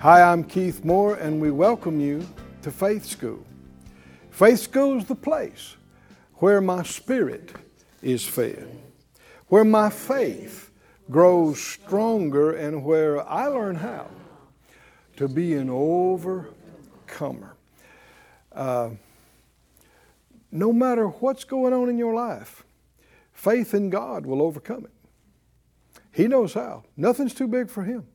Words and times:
Hi, 0.00 0.22
I'm 0.22 0.44
Keith 0.44 0.82
Moore, 0.82 1.16
and 1.16 1.42
we 1.42 1.50
welcome 1.50 2.00
you 2.00 2.26
to 2.62 2.70
Faith 2.70 3.04
School. 3.04 3.44
Faith 4.30 4.60
School 4.60 4.96
is 4.96 5.04
the 5.04 5.14
place 5.14 5.76
where 6.36 6.62
my 6.62 6.82
spirit 6.84 7.52
is 8.00 8.26
fed, 8.26 8.80
where 9.48 9.62
my 9.62 9.90
faith 9.90 10.70
grows 11.10 11.62
stronger, 11.62 12.52
and 12.52 12.82
where 12.82 13.28
I 13.28 13.48
learn 13.48 13.74
how 13.74 14.06
to 15.16 15.28
be 15.28 15.52
an 15.52 15.68
overcomer. 15.68 17.54
Uh, 18.52 18.92
no 20.50 20.72
matter 20.72 21.08
what's 21.08 21.44
going 21.44 21.74
on 21.74 21.90
in 21.90 21.98
your 21.98 22.14
life, 22.14 22.64
faith 23.34 23.74
in 23.74 23.90
God 23.90 24.24
will 24.24 24.40
overcome 24.40 24.86
it. 24.86 26.00
He 26.10 26.26
knows 26.26 26.54
how. 26.54 26.84
Nothing's 26.96 27.34
too 27.34 27.46
big 27.46 27.68
for 27.68 27.82
Him. 27.82 28.06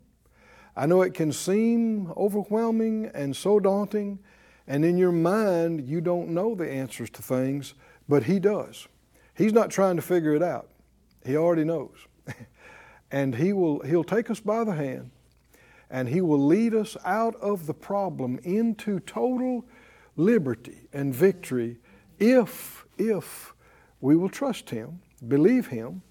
I 0.75 0.85
know 0.85 1.01
it 1.01 1.13
can 1.13 1.31
seem 1.31 2.11
overwhelming 2.17 3.09
and 3.13 3.35
so 3.35 3.59
daunting, 3.59 4.19
and 4.67 4.83
in 4.83 4.97
your 4.97 5.11
mind, 5.11 5.87
you 5.87 6.01
don't 6.01 6.29
know 6.29 6.55
the 6.55 6.69
answers 6.69 7.09
to 7.11 7.21
things, 7.21 7.73
but 8.09 8.23
He 8.23 8.39
does. 8.39 8.87
He's 9.35 9.53
not 9.53 9.69
trying 9.69 9.95
to 9.95 10.01
figure 10.01 10.33
it 10.35 10.43
out, 10.43 10.69
He 11.25 11.37
already 11.37 11.63
knows. 11.63 11.95
and 13.11 13.35
he 13.35 13.53
will, 13.53 13.79
He'll 13.81 14.03
take 14.03 14.29
us 14.29 14.39
by 14.39 14.63
the 14.63 14.73
hand 14.73 15.11
and 15.89 16.09
He 16.09 16.21
will 16.21 16.43
lead 16.43 16.73
us 16.73 16.97
out 17.05 17.35
of 17.35 17.67
the 17.67 17.73
problem 17.73 18.39
into 18.43 18.99
total 19.01 19.65
liberty 20.15 20.87
and 20.93 21.13
victory 21.13 21.77
if, 22.19 22.85
if 22.97 23.53
we 24.01 24.15
will 24.15 24.29
trust 24.29 24.69
Him, 24.69 25.01
believe 25.27 25.67
Him, 25.67 26.01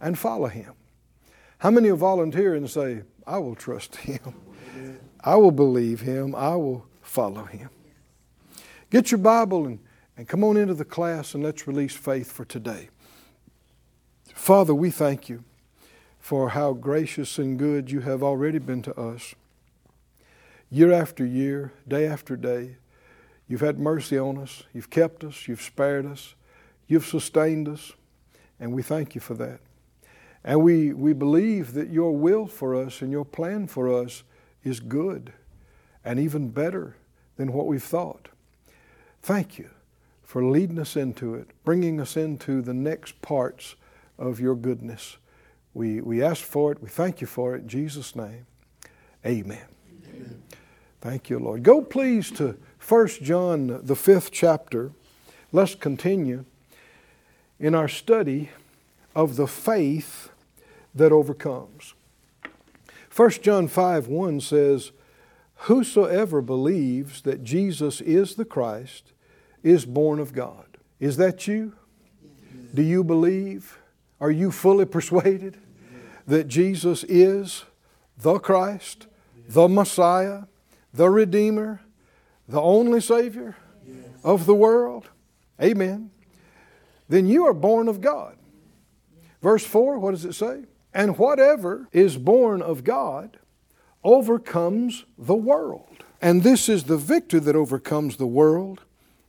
and 0.00 0.18
follow 0.18 0.48
Him. 0.48 0.72
How 1.58 1.70
many 1.70 1.90
will 1.90 1.98
volunteer 1.98 2.54
and 2.54 2.68
say, 2.68 3.02
I 3.30 3.38
will 3.38 3.54
trust 3.54 3.94
him. 3.94 4.34
I 5.22 5.36
will 5.36 5.52
believe 5.52 6.00
him. 6.00 6.34
I 6.34 6.56
will 6.56 6.84
follow 7.00 7.44
him. 7.44 7.70
Get 8.90 9.12
your 9.12 9.18
Bible 9.18 9.66
and, 9.66 9.78
and 10.16 10.26
come 10.26 10.42
on 10.42 10.56
into 10.56 10.74
the 10.74 10.84
class 10.84 11.32
and 11.32 11.44
let's 11.44 11.68
release 11.68 11.94
faith 11.94 12.32
for 12.32 12.44
today. 12.44 12.88
Father, 14.34 14.74
we 14.74 14.90
thank 14.90 15.28
you 15.28 15.44
for 16.18 16.50
how 16.50 16.72
gracious 16.72 17.38
and 17.38 17.56
good 17.56 17.92
you 17.92 18.00
have 18.00 18.24
already 18.24 18.58
been 18.58 18.82
to 18.82 18.98
us. 18.98 19.36
Year 20.68 20.92
after 20.92 21.24
year, 21.24 21.72
day 21.86 22.06
after 22.06 22.36
day, 22.36 22.78
you've 23.46 23.60
had 23.60 23.78
mercy 23.78 24.18
on 24.18 24.38
us. 24.38 24.64
You've 24.72 24.90
kept 24.90 25.22
us. 25.22 25.46
You've 25.46 25.62
spared 25.62 26.04
us. 26.04 26.34
You've 26.88 27.06
sustained 27.06 27.68
us. 27.68 27.92
And 28.58 28.72
we 28.72 28.82
thank 28.82 29.14
you 29.14 29.20
for 29.20 29.34
that. 29.34 29.60
And 30.44 30.62
we, 30.62 30.92
we 30.92 31.12
believe 31.12 31.74
that 31.74 31.90
your 31.90 32.12
will 32.12 32.46
for 32.46 32.74
us 32.74 33.02
and 33.02 33.12
your 33.12 33.24
plan 33.24 33.66
for 33.66 33.92
us 33.92 34.22
is 34.64 34.80
good 34.80 35.32
and 36.04 36.18
even 36.18 36.48
better 36.48 36.96
than 37.36 37.52
what 37.52 37.66
we've 37.66 37.82
thought. 37.82 38.28
Thank 39.22 39.58
you 39.58 39.70
for 40.22 40.44
leading 40.44 40.78
us 40.78 40.96
into 40.96 41.34
it, 41.34 41.50
bringing 41.64 42.00
us 42.00 42.16
into 42.16 42.62
the 42.62 42.72
next 42.72 43.20
parts 43.20 43.76
of 44.18 44.40
your 44.40 44.54
goodness. 44.54 45.18
We, 45.74 46.00
we 46.00 46.22
ask 46.22 46.42
for 46.42 46.72
it. 46.72 46.82
We 46.82 46.88
thank 46.88 47.20
you 47.20 47.26
for 47.26 47.54
it. 47.54 47.62
In 47.62 47.68
Jesus' 47.68 48.16
name, 48.16 48.46
amen. 49.24 49.58
amen. 50.08 50.42
Thank 51.00 51.30
you, 51.30 51.38
Lord. 51.38 51.62
Go 51.62 51.82
please 51.82 52.30
to 52.32 52.56
1 52.86 53.08
John, 53.22 53.80
the 53.82 53.96
fifth 53.96 54.30
chapter. 54.32 54.92
Let's 55.52 55.74
continue 55.74 56.44
in 57.58 57.74
our 57.74 57.88
study 57.88 58.50
of 59.14 59.36
the 59.36 59.46
faith 59.46 60.29
that 60.94 61.12
overcomes. 61.12 61.94
1 63.14 63.30
John 63.42 63.68
5 63.68 64.06
1 64.06 64.40
says, 64.40 64.92
Whosoever 65.64 66.40
believes 66.40 67.22
that 67.22 67.44
Jesus 67.44 68.00
is 68.00 68.34
the 68.34 68.44
Christ 68.44 69.12
is 69.62 69.84
born 69.84 70.18
of 70.18 70.32
God. 70.32 70.78
Is 70.98 71.16
that 71.18 71.46
you? 71.46 71.74
Do 72.74 72.82
you 72.82 73.04
believe? 73.04 73.78
Are 74.20 74.30
you 74.30 74.50
fully 74.50 74.86
persuaded 74.86 75.56
that 76.26 76.46
Jesus 76.46 77.04
is 77.04 77.64
the 78.18 78.38
Christ, 78.38 79.06
the 79.48 79.68
Messiah, 79.68 80.42
the 80.92 81.08
Redeemer, 81.08 81.80
the 82.48 82.60
only 82.60 83.00
Savior 83.00 83.56
of 84.22 84.46
the 84.46 84.54
world? 84.54 85.08
Amen. 85.60 86.10
Then 87.08 87.26
you 87.26 87.46
are 87.46 87.54
born 87.54 87.88
of 87.88 88.00
God. 88.00 88.36
Verse 89.42 89.64
4, 89.64 89.98
what 89.98 90.12
does 90.12 90.24
it 90.24 90.34
say? 90.34 90.64
And 90.92 91.18
whatever 91.18 91.88
is 91.92 92.16
born 92.16 92.62
of 92.62 92.84
God 92.84 93.38
overcomes 94.02 95.04
the 95.16 95.34
world. 95.34 96.04
And 96.20 96.42
this 96.42 96.68
is 96.68 96.84
the 96.84 96.96
victory 96.96 97.40
that 97.40 97.56
overcomes 97.56 98.16
the 98.16 98.26
world, 98.26 98.82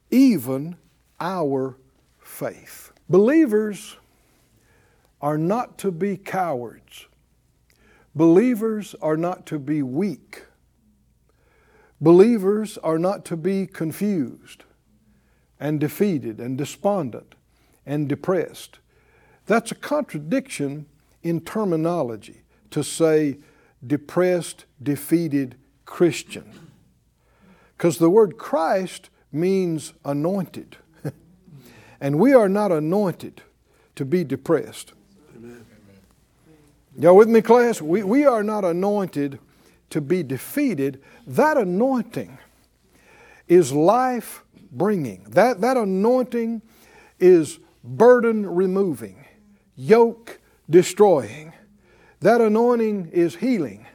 even 0.09 0.75
our 1.19 1.77
faith. 2.19 2.91
Believers 3.09 3.97
are 5.21 5.37
not 5.37 5.77
to 5.79 5.91
be 5.91 6.17
cowards. 6.17 7.05
Believers 8.15 8.95
are 9.01 9.17
not 9.17 9.45
to 9.45 9.59
be 9.59 9.81
weak. 9.81 10.45
Believers 12.01 12.77
are 12.79 12.97
not 12.97 13.23
to 13.25 13.37
be 13.37 13.67
confused 13.67 14.63
and 15.59 15.79
defeated 15.79 16.39
and 16.39 16.57
despondent 16.57 17.35
and 17.85 18.09
depressed. 18.09 18.79
That's 19.45 19.71
a 19.71 19.75
contradiction 19.75 20.87
in 21.23 21.41
terminology 21.41 22.41
to 22.71 22.83
say 22.83 23.37
depressed, 23.85 24.65
defeated 24.81 25.55
Christian. 25.85 26.45
Because 27.77 27.97
the 27.97 28.09
word 28.09 28.37
Christ 28.37 29.09
means 29.31 29.93
anointed. 30.05 30.77
and 32.01 32.19
we 32.19 32.33
are 32.33 32.49
not 32.49 32.71
anointed 32.71 33.41
to 33.95 34.05
be 34.05 34.23
depressed. 34.23 34.93
Amen. 35.35 35.65
Y'all 36.97 37.15
with 37.15 37.29
me, 37.29 37.41
class? 37.41 37.81
We, 37.81 38.03
we 38.03 38.25
are 38.25 38.43
not 38.43 38.63
anointed 38.63 39.39
to 39.89 40.01
be 40.01 40.23
defeated. 40.23 41.01
That 41.27 41.57
anointing 41.57 42.37
is 43.47 43.71
life 43.71 44.43
bringing, 44.71 45.25
that, 45.29 45.61
that 45.61 45.75
anointing 45.75 46.61
is 47.19 47.59
burden 47.83 48.45
removing, 48.45 49.25
yoke 49.75 50.39
destroying. 50.71 51.53
That 52.21 52.41
anointing 52.41 53.09
is 53.11 53.35
healing, 53.35 53.85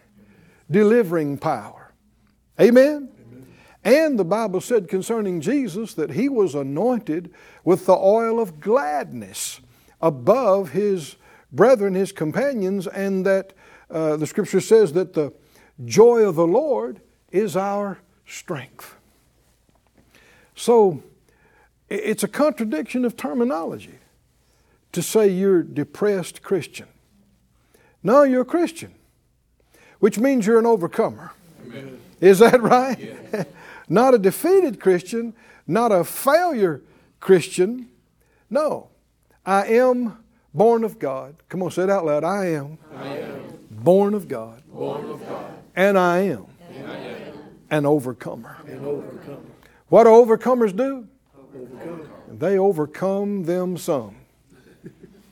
delivering 0.71 1.39
power. 1.39 1.93
Amen? 2.61 3.09
Amen? 3.27 3.47
And 3.85 4.19
the 4.19 4.25
Bible 4.25 4.61
said 4.61 4.89
concerning 4.89 5.41
Jesus 5.41 5.95
that 5.95 6.11
he 6.11 6.29
was 6.29 6.55
anointed 6.55 7.33
with 7.65 7.87
the 7.87 7.97
oil 7.97 8.41
of 8.41 8.61
gladness 8.61 9.61
above 10.01 10.71
his 10.71 11.17
brethren, 11.53 11.95
his 11.95 12.13
companions, 12.13 12.87
and 12.87 13.25
that 13.27 13.53
uh, 13.91 14.17
the 14.17 14.27
scripture 14.27 14.61
says 14.61 14.93
that 14.95 15.15
the 15.15 15.33
joy 15.85 16.21
of 16.21 16.35
the 16.35 16.47
Lord 16.47 17.01
is 17.31 17.57
our 17.57 17.99
strength. 18.27 18.97
So 20.57 21.03
it's 21.89 22.25
a 22.25 22.29
contradiction 22.29 23.05
of 23.05 23.17
terminology 23.17 23.99
to 24.97 25.03
say 25.03 25.29
you're 25.29 25.63
depressed 25.63 26.41
Christian. 26.41 26.87
No, 28.03 28.23
you're 28.23 28.41
a 28.41 28.47
Christian, 28.47 28.95
which 29.99 30.19
means 30.19 30.47
you're 30.47 30.59
an 30.59 30.65
overcomer. 30.65 31.33
Amen. 31.67 32.01
Is 32.19 32.39
that 32.39 32.63
right? 32.63 32.99
Yeah. 32.99 33.45
not 33.91 34.15
a 34.15 34.19
defeated 34.19 34.81
Christian, 34.81 35.35
not 35.67 35.93
a 35.93 36.03
failure 36.03 36.81
Christian. 37.21 37.91
No, 38.49 38.89
I 39.45 39.67
am 39.67 40.17
born 40.55 40.83
of 40.83 40.99
God. 40.99 41.37
Come 41.51 41.63
on, 41.63 41.71
say 41.71 41.83
it 41.83 41.91
out 41.91 42.07
loud. 42.07 42.25
I 42.25 42.47
am, 42.47 42.79
I 42.97 43.19
am 43.19 43.59
born, 43.71 44.15
of 44.15 44.29
God, 44.29 44.63
born 44.73 45.11
of 45.11 45.29
God, 45.29 45.53
and 45.75 45.99
I 45.99 46.21
am, 46.21 46.47
and 46.73 46.91
I 46.91 46.97
am 46.97 47.39
an 47.69 47.85
overcomer. 47.85 48.57
An 48.67 48.83
overcomer. 48.83 49.41
What 49.89 50.05
do 50.05 50.09
overcomers 50.09 50.75
do? 50.75 51.07
Overcome. 51.55 52.09
They 52.39 52.57
overcome 52.57 53.45
them 53.45 53.77
some. 53.77 54.16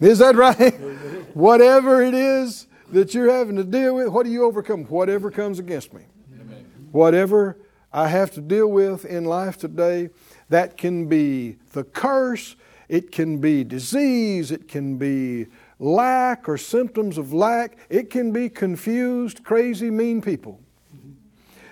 Is 0.04 0.18
that 0.18 0.36
right? 0.36 0.74
Whatever 1.34 2.02
it 2.02 2.12
is 2.12 2.66
that 2.92 3.14
you're 3.14 3.32
having 3.32 3.56
to 3.56 3.64
deal 3.64 3.94
with, 3.94 4.08
what 4.08 4.26
do 4.26 4.30
you 4.30 4.44
overcome? 4.44 4.84
Whatever 4.84 5.30
comes 5.30 5.58
against 5.58 5.94
me. 5.94 6.02
Amen. 6.38 6.66
Whatever 6.92 7.56
I 7.90 8.08
have 8.08 8.30
to 8.32 8.42
deal 8.42 8.66
with 8.66 9.06
in 9.06 9.24
life 9.24 9.56
today. 9.56 10.10
That 10.50 10.76
can 10.76 11.08
be 11.08 11.56
the 11.72 11.84
curse, 11.84 12.54
it 12.88 13.12
can 13.12 13.38
be 13.38 13.64
disease, 13.64 14.50
it 14.50 14.68
can 14.68 14.98
be 14.98 15.46
lack 15.78 16.48
or 16.48 16.58
symptoms 16.58 17.16
of 17.16 17.32
lack, 17.32 17.78
it 17.88 18.10
can 18.10 18.30
be 18.30 18.50
confused, 18.50 19.42
crazy, 19.42 19.90
mean 19.90 20.20
people. 20.20 20.60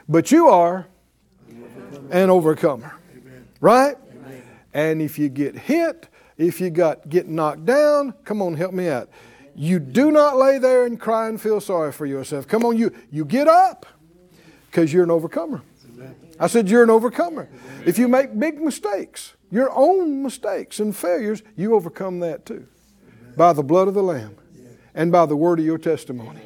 But 0.08 0.32
you 0.32 0.48
are 0.48 0.86
an 2.10 2.30
overcomer. 2.30 2.94
Right? 3.60 3.96
And 4.74 5.02
if 5.02 5.18
you 5.18 5.28
get 5.28 5.56
hit, 5.56 6.08
if 6.38 6.60
you 6.60 6.70
got 6.70 7.08
get 7.08 7.28
knocked 7.28 7.64
down, 7.66 8.14
come 8.24 8.40
on, 8.42 8.54
help 8.54 8.72
me 8.72 8.88
out. 8.88 9.08
You 9.54 9.78
do 9.78 10.10
not 10.10 10.36
lay 10.36 10.58
there 10.58 10.86
and 10.86 10.98
cry 10.98 11.28
and 11.28 11.40
feel 11.40 11.60
sorry 11.60 11.92
for 11.92 12.06
yourself. 12.06 12.46
Come 12.48 12.64
on, 12.64 12.76
you 12.76 12.92
you 13.10 13.24
get 13.24 13.48
up 13.48 13.86
because 14.66 14.92
you're 14.92 15.04
an 15.04 15.10
overcomer. 15.10 15.62
I 16.40 16.46
said 16.46 16.68
you're 16.68 16.82
an 16.82 16.90
overcomer. 16.90 17.48
If 17.84 17.98
you 17.98 18.08
make 18.08 18.38
big 18.38 18.60
mistakes, 18.60 19.34
your 19.50 19.70
own 19.74 20.22
mistakes 20.22 20.80
and 20.80 20.96
failures, 20.96 21.42
you 21.56 21.74
overcome 21.74 22.20
that 22.20 22.46
too. 22.46 22.66
By 23.36 23.52
the 23.52 23.62
blood 23.62 23.88
of 23.88 23.94
the 23.94 24.02
Lamb 24.02 24.36
and 24.94 25.12
by 25.12 25.26
the 25.26 25.36
word 25.36 25.58
of 25.58 25.64
your 25.64 25.78
testimony. 25.78 26.40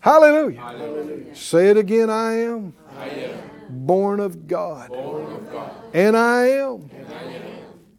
Hallelujah. 0.00 0.60
Hallelujah. 0.60 1.34
Say 1.34 1.68
it 1.68 1.76
again, 1.76 2.08
I 2.08 2.34
am. 2.34 2.72
I 2.96 3.08
am 3.08 3.38
born 3.68 4.20
of 4.20 4.46
God. 4.46 4.88
born 4.90 5.32
of 5.32 5.52
God. 5.52 5.72
And 5.92 6.16
I 6.16 6.46
am 6.46 6.88
And 6.94 7.12
I 7.12 7.22
am 7.22 7.47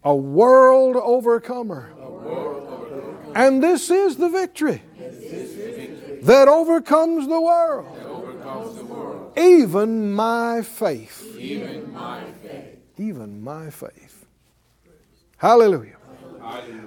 a 0.04 0.16
world 0.16 0.96
overcomer. 0.96 1.92
And 3.36 3.62
this 3.64 3.90
is 3.90 4.16
the 4.18 4.30
victory 4.30 4.82
that 6.24 6.48
overcomes 6.48 7.28
the 7.28 7.40
world, 7.40 9.34
even 9.38 10.12
my 10.14 10.62
faith. 10.62 11.38
Even 12.98 13.42
my 13.42 13.70
faith. 13.70 14.26
Hallelujah. 15.38 15.96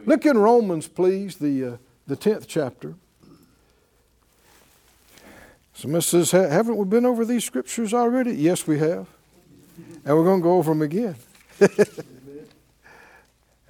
Look 0.04 0.26
in 0.26 0.36
Romans, 0.36 0.88
please, 0.88 1.36
the, 1.36 1.64
uh, 1.64 1.76
the 2.06 2.16
10th 2.16 2.44
chapter. 2.46 2.94
Somebody 5.72 6.02
says, 6.02 6.32
Haven't 6.32 6.76
we 6.76 6.84
been 6.84 7.06
over 7.06 7.24
these 7.24 7.44
scriptures 7.44 7.94
already? 7.94 8.34
Yes, 8.34 8.66
we 8.66 8.78
have. 8.78 9.06
And 10.04 10.16
we're 10.16 10.24
going 10.24 10.40
to 10.40 10.44
go 10.44 10.58
over 10.58 10.72
them 10.72 10.82
again. 10.82 11.16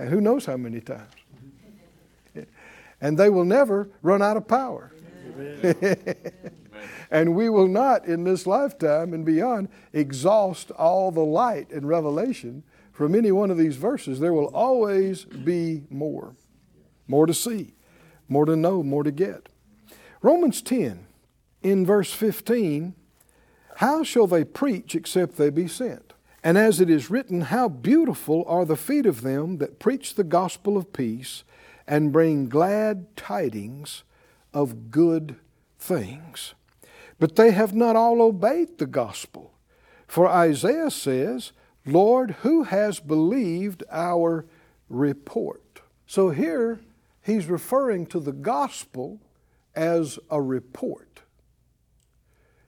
and 0.03 0.11
who 0.11 0.21
knows 0.21 0.47
how 0.47 0.57
many 0.57 0.81
times. 0.81 1.13
and 3.01 3.17
they 3.17 3.31
will 3.31 3.45
never 3.45 3.89
run 4.03 4.21
out 4.21 4.37
of 4.37 4.49
power. 4.49 4.93
and 7.11 7.37
we 7.37 7.49
will 7.49 7.69
not, 7.69 8.05
in 8.07 8.25
this 8.25 8.45
lifetime 8.45 9.15
and 9.15 9.25
beyond, 9.25 9.69
exhaust 9.93 10.73
all 10.73 11.13
the 11.13 11.21
light 11.21 11.71
and 11.71 11.87
revelation 11.87 12.65
from 12.91 13.15
any 13.15 13.31
one 13.31 13.53
of 13.53 13.57
these 13.57 13.77
verses. 13.77 14.19
There 14.19 14.33
will 14.33 14.49
always 14.49 15.25
be 15.25 15.85
more. 15.89 16.35
More 17.07 17.27
to 17.27 17.35
see, 17.35 17.75
more 18.29 18.45
to 18.45 18.57
know, 18.57 18.83
more 18.83 19.05
to 19.05 19.13
get. 19.13 19.51
Romans 20.21 20.63
10, 20.63 21.07
in 21.63 21.87
verse 21.87 22.13
15, 22.13 22.97
how 23.77 24.03
shall 24.03 24.27
they 24.27 24.43
preach 24.43 24.97
except 24.97 25.37
they 25.37 25.51
be 25.51 25.69
sent? 25.69 26.12
And 26.45 26.59
as 26.59 26.81
it 26.81 26.91
is 26.91 27.11
written, 27.11 27.43
how 27.43 27.69
beautiful 27.69 28.45
are 28.49 28.65
the 28.65 28.77
feet 28.77 29.07
of 29.07 29.23
them 29.23 29.59
that 29.59 29.79
preach 29.79 30.15
the 30.15 30.25
gospel 30.25 30.77
of 30.77 30.93
peace 30.93 31.45
and 31.87 32.13
bring 32.13 32.49
glad 32.49 33.17
tidings 33.17 34.03
of 34.53 34.91
good 34.91 35.37
things. 35.79 36.55
But 37.19 37.37
they 37.37 37.53
have 37.53 37.75
not 37.75 37.97
all 37.97 38.21
obeyed 38.21 38.79
the 38.79 38.87
gospel. 38.87 39.53
For 40.07 40.27
Isaiah 40.27 40.91
says, 40.91 41.53
Lord, 41.87 42.33
who 42.43 42.65
has 42.65 43.01
believed 43.01 43.85
our 43.91 44.45
report? 44.89 45.81
So 46.07 46.31
here 46.31 46.81
he's 47.23 47.47
referring 47.47 48.07
to 48.07 48.21
the 48.21 48.33
gospel 48.33 49.21
as 49.75 50.19
a 50.31 50.41
report. 50.41 51.23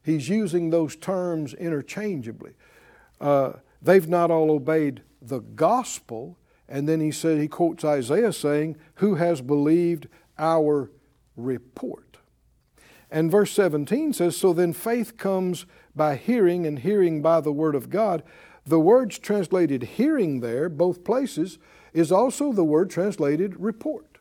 He's 0.02 0.28
using 0.28 0.70
those 0.70 0.96
terms 0.96 1.54
interchangeably. 1.54 2.54
Uh, 3.20 3.54
they've 3.84 4.08
not 4.08 4.30
all 4.30 4.50
obeyed 4.50 5.02
the 5.22 5.40
gospel. 5.40 6.38
And 6.68 6.88
then 6.88 7.00
he 7.00 7.12
said, 7.12 7.38
he 7.38 7.48
quotes 7.48 7.84
Isaiah 7.84 8.32
saying, 8.32 8.76
Who 8.96 9.14
has 9.14 9.40
believed 9.40 10.08
our 10.38 10.90
report? 11.36 12.16
And 13.10 13.30
verse 13.30 13.52
17 13.52 14.12
says, 14.12 14.36
So 14.36 14.52
then 14.52 14.72
faith 14.72 15.16
comes 15.16 15.66
by 15.94 16.16
hearing, 16.16 16.66
and 16.66 16.80
hearing 16.80 17.22
by 17.22 17.40
the 17.40 17.52
word 17.52 17.74
of 17.74 17.90
God. 17.90 18.24
The 18.66 18.80
words 18.80 19.18
translated 19.18 19.82
hearing 19.82 20.40
there, 20.40 20.68
both 20.68 21.04
places, 21.04 21.58
is 21.92 22.10
also 22.10 22.52
the 22.52 22.64
word 22.64 22.90
translated 22.90 23.60
report. 23.60 24.13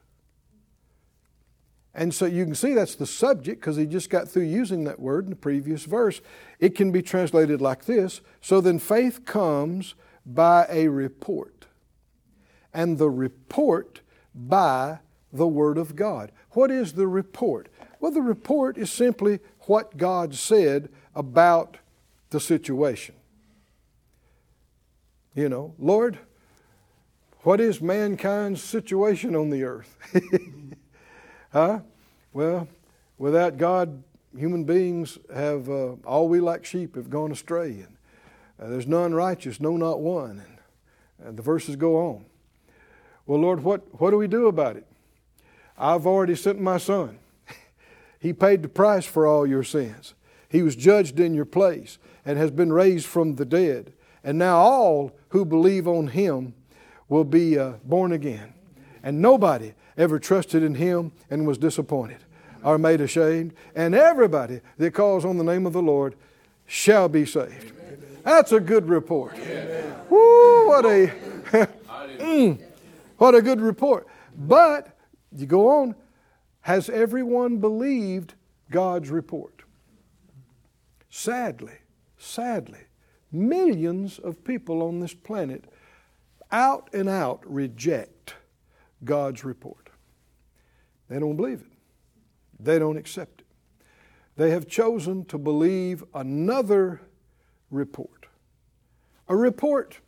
And 1.95 2.13
so 2.13 2.25
you 2.25 2.43
can 2.45 2.55
see 2.55 2.73
that's 2.73 2.95
the 2.95 3.05
subject 3.05 3.61
because 3.61 3.77
he 3.77 3.85
just 3.85 4.09
got 4.09 4.27
through 4.27 4.43
using 4.43 4.83
that 4.85 4.99
word 4.99 5.25
in 5.25 5.29
the 5.29 5.35
previous 5.35 5.85
verse. 5.85 6.21
It 6.59 6.75
can 6.75 6.91
be 6.91 7.01
translated 7.01 7.61
like 7.61 7.85
this 7.85 8.21
So 8.41 8.61
then 8.61 8.79
faith 8.79 9.25
comes 9.25 9.95
by 10.25 10.65
a 10.69 10.87
report, 10.87 11.65
and 12.73 12.97
the 12.97 13.09
report 13.09 14.01
by 14.33 14.99
the 15.31 15.47
Word 15.47 15.77
of 15.77 15.95
God. 15.95 16.31
What 16.51 16.71
is 16.71 16.93
the 16.93 17.07
report? 17.07 17.67
Well, 17.99 18.11
the 18.11 18.21
report 18.21 18.77
is 18.77 18.91
simply 18.91 19.39
what 19.61 19.97
God 19.97 20.35
said 20.35 20.89
about 21.15 21.77
the 22.29 22.39
situation. 22.39 23.15
You 25.35 25.49
know, 25.49 25.73
Lord, 25.79 26.19
what 27.41 27.59
is 27.59 27.81
mankind's 27.81 28.63
situation 28.63 29.35
on 29.35 29.49
the 29.49 29.63
earth? 29.63 29.97
Huh? 31.53 31.81
Well, 32.33 32.67
without 33.19 33.57
God, 33.57 34.01
human 34.35 34.63
beings 34.63 35.19
have, 35.33 35.69
uh, 35.69 35.93
all 36.03 36.27
we 36.27 36.39
like 36.39 36.65
sheep 36.65 36.95
have 36.95 37.11
gone 37.11 37.31
astray. 37.31 37.69
And 37.69 37.97
uh, 38.59 38.69
there's 38.69 38.87
none 38.87 39.13
righteous, 39.13 39.59
no, 39.59 39.77
not 39.77 40.01
one. 40.01 40.41
And, 40.41 41.27
and 41.27 41.37
the 41.37 41.43
verses 41.43 41.75
go 41.75 41.95
on. 41.97 42.25
Well, 43.27 43.39
Lord, 43.39 43.63
what, 43.63 43.83
what 44.01 44.09
do 44.09 44.17
we 44.17 44.27
do 44.27 44.47
about 44.47 44.77
it? 44.77 44.87
I've 45.77 46.07
already 46.07 46.35
sent 46.35 46.59
my 46.59 46.79
son. 46.79 47.19
he 48.19 48.33
paid 48.33 48.63
the 48.63 48.67
price 48.67 49.05
for 49.05 49.27
all 49.27 49.45
your 49.45 49.63
sins. 49.63 50.15
He 50.49 50.63
was 50.63 50.75
judged 50.75 51.19
in 51.19 51.35
your 51.35 51.45
place 51.45 51.99
and 52.25 52.39
has 52.39 52.49
been 52.49 52.73
raised 52.73 53.05
from 53.05 53.35
the 53.35 53.45
dead. 53.45 53.93
And 54.23 54.39
now 54.39 54.57
all 54.57 55.11
who 55.29 55.45
believe 55.45 55.87
on 55.87 56.07
him 56.07 56.55
will 57.09 57.23
be 57.23 57.59
uh, 57.59 57.73
born 57.83 58.11
again. 58.11 58.55
And 59.03 59.21
nobody 59.21 59.73
ever 59.97 60.19
trusted 60.19 60.63
in 60.63 60.75
him 60.75 61.11
and 61.29 61.47
was 61.47 61.57
disappointed 61.57 62.19
or 62.63 62.77
made 62.77 63.01
ashamed. 63.01 63.53
And 63.75 63.93
everybody 63.93 64.61
that 64.77 64.93
calls 64.93 65.25
on 65.25 65.37
the 65.37 65.43
name 65.43 65.65
of 65.65 65.73
the 65.73 65.81
Lord 65.81 66.15
shall 66.65 67.09
be 67.09 67.25
saved. 67.25 67.73
That's 68.23 68.51
a 68.51 68.59
good 68.59 68.87
report. 68.87 69.37
Woo, 70.09 70.67
what 70.67 70.85
a 70.85 71.11
Mm, 72.23 72.59
what 73.17 73.35
a 73.35 73.41
good 73.41 73.61
report. 73.61 74.07
But 74.35 74.97
you 75.31 75.45
go 75.45 75.81
on, 75.81 75.95
has 76.61 76.89
everyone 76.89 77.57
believed 77.57 78.33
God's 78.71 79.09
report? 79.09 79.63
Sadly, 81.09 81.79
sadly, 82.17 82.85
millions 83.31 84.19
of 84.19 84.43
people 84.43 84.81
on 84.81 84.99
this 84.99 85.13
planet 85.13 85.65
out 86.51 86.89
and 86.93 87.09
out 87.09 87.41
reject 87.45 88.35
God's 89.03 89.43
report. 89.43 89.82
They 91.13 91.19
don't 91.19 91.35
believe 91.35 91.61
it, 91.61 91.71
they 92.59 92.79
don't 92.79 92.97
accept 92.97 93.41
it. 93.41 93.47
They 94.35 94.49
have 94.49 94.67
chosen 94.67 95.25
to 95.25 95.37
believe 95.37 96.03
another 96.11 97.01
report 97.69 98.25
a 99.27 99.35
report 99.35 99.99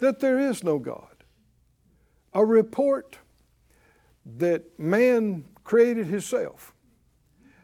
that 0.00 0.20
there 0.20 0.38
is 0.38 0.62
no 0.62 0.78
God, 0.78 1.24
a 2.34 2.44
report 2.44 3.16
that 4.36 4.78
man 4.78 5.46
created 5.64 6.08
himself. 6.08 6.74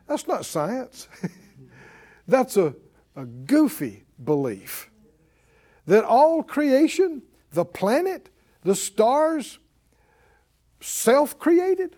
That's 0.06 0.26
not 0.26 0.46
science. 0.46 1.06
That's 2.26 2.56
a, 2.56 2.75
a 3.14 3.26
goofy 3.26 4.04
belief. 4.25 4.90
That 5.84 6.04
all 6.04 6.42
creation, 6.42 7.25
the 7.52 7.66
planet, 7.66 8.30
the 8.62 8.75
stars, 8.75 9.58
self 10.80 11.38
created, 11.38 11.94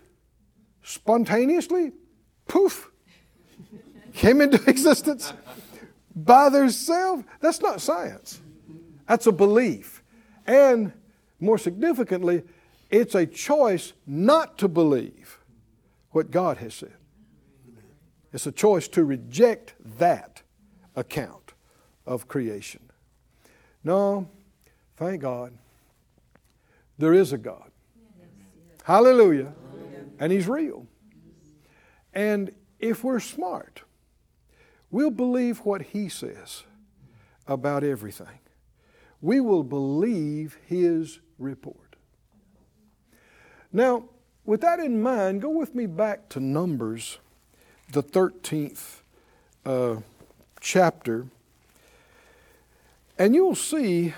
spontaneously, 0.82 1.92
poof, 2.46 2.90
came 4.14 4.40
into 4.40 4.62
existence 4.68 5.32
by 6.14 6.48
themselves. 6.48 7.24
That's 7.40 7.60
not 7.60 7.80
science. 7.80 8.40
That's 9.08 9.26
a 9.26 9.32
belief. 9.32 10.02
And 10.46 10.92
more 11.40 11.58
significantly, 11.58 12.42
it's 12.90 13.14
a 13.14 13.26
choice 13.26 13.92
not 14.06 14.58
to 14.58 14.68
believe 14.68 15.38
what 16.10 16.30
God 16.30 16.58
has 16.58 16.74
said. 16.74 16.94
It's 18.32 18.46
a 18.46 18.52
choice 18.52 18.88
to 18.88 19.04
reject 19.04 19.74
that 19.98 20.42
account 20.96 21.52
of 22.06 22.28
creation. 22.28 22.82
No, 23.84 24.28
thank 24.96 25.22
God. 25.22 25.52
There 26.98 27.12
is 27.12 27.32
a 27.32 27.38
God. 27.38 27.70
Hallelujah. 28.84 29.52
And 30.18 30.32
He's 30.32 30.48
real. 30.48 30.86
And 32.12 32.52
if 32.78 33.02
we're 33.04 33.20
smart, 33.20 33.82
we'll 34.90 35.10
believe 35.10 35.58
what 35.60 35.82
He 35.82 36.08
says 36.08 36.64
about 37.46 37.84
everything. 37.84 38.38
We 39.20 39.40
will 39.40 39.64
believe 39.64 40.58
His 40.66 41.20
report. 41.38 41.96
Now, 43.72 44.04
with 44.44 44.60
that 44.62 44.80
in 44.80 45.00
mind, 45.00 45.42
go 45.42 45.50
with 45.50 45.74
me 45.74 45.86
back 45.86 46.28
to 46.30 46.40
Numbers, 46.40 47.18
the 47.90 48.02
13th 48.02 49.00
uh, 49.64 49.96
chapter, 50.60 51.26
and 53.18 53.34
you'll 53.34 53.54
see 53.54 54.14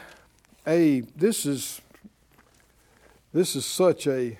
a, 0.67 1.01
this 1.15 1.45
is, 1.45 1.83
this 3.33 3.55
is 3.55 3.67
such 3.67 4.07
a, 4.07 4.39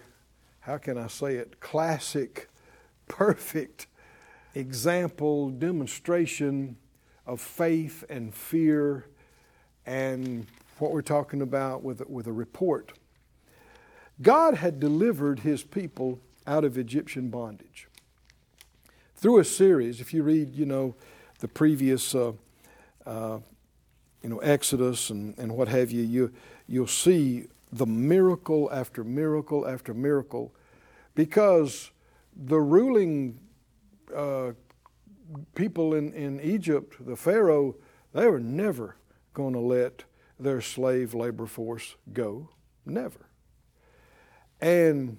how 0.65 0.79
can 0.79 0.97
I 0.97 1.09
say 1.09 1.37
it, 1.37 1.61
classic, 1.61 2.49
perfect 3.09 3.87
example, 4.55 5.51
demonstration 5.51 6.77
of 7.27 7.41
faith 7.41 8.05
and 8.09 8.35
fear 8.35 9.05
and 9.85 10.47
what 10.79 10.91
we're 10.91 11.03
talking 11.03 11.43
about 11.43 11.83
with, 11.83 12.09
with 12.09 12.27
a 12.27 12.33
report. 12.33 12.93
God 14.23 14.55
had 14.55 14.81
delivered 14.81 15.41
his 15.41 15.63
people 15.63 16.21
out 16.47 16.65
of 16.65 16.79
Egyptian 16.79 17.29
bondage 17.29 17.89
through 19.17 19.39
a 19.39 19.45
series. 19.45 20.01
If 20.01 20.15
you 20.15 20.23
read, 20.23 20.55
you 20.55 20.65
know, 20.65 20.95
the 21.41 21.49
previous, 21.49 22.15
uh, 22.15 22.33
uh, 23.05 23.39
you 24.23 24.31
know, 24.31 24.39
Exodus 24.39 25.11
and, 25.11 25.37
and 25.37 25.53
what 25.53 25.69
have 25.69 25.91
you, 25.91 26.03
you, 26.03 26.33
you'll 26.67 26.87
see 26.87 27.49
the 27.75 27.87
miracle 27.87 28.71
after 28.73 29.03
miracle 29.03 29.67
after 29.67 29.93
miracle 29.93 30.55
because 31.17 31.91
the 32.37 32.61
ruling 32.61 33.41
uh, 34.15 34.53
people 35.57 35.95
in, 35.95 36.13
in 36.13 36.41
Egypt, 36.41 36.95
the 37.05 37.17
Pharaoh, 37.17 37.75
they 38.13 38.27
were 38.27 38.39
never 38.41 38.97
going 39.33 39.55
to 39.55 39.61
let 39.61 40.05
their 40.39 40.61
slave 40.61 41.15
labor 41.15 41.47
force 41.47 41.97
go. 42.13 42.49
Never. 42.87 43.29
And 44.61 45.19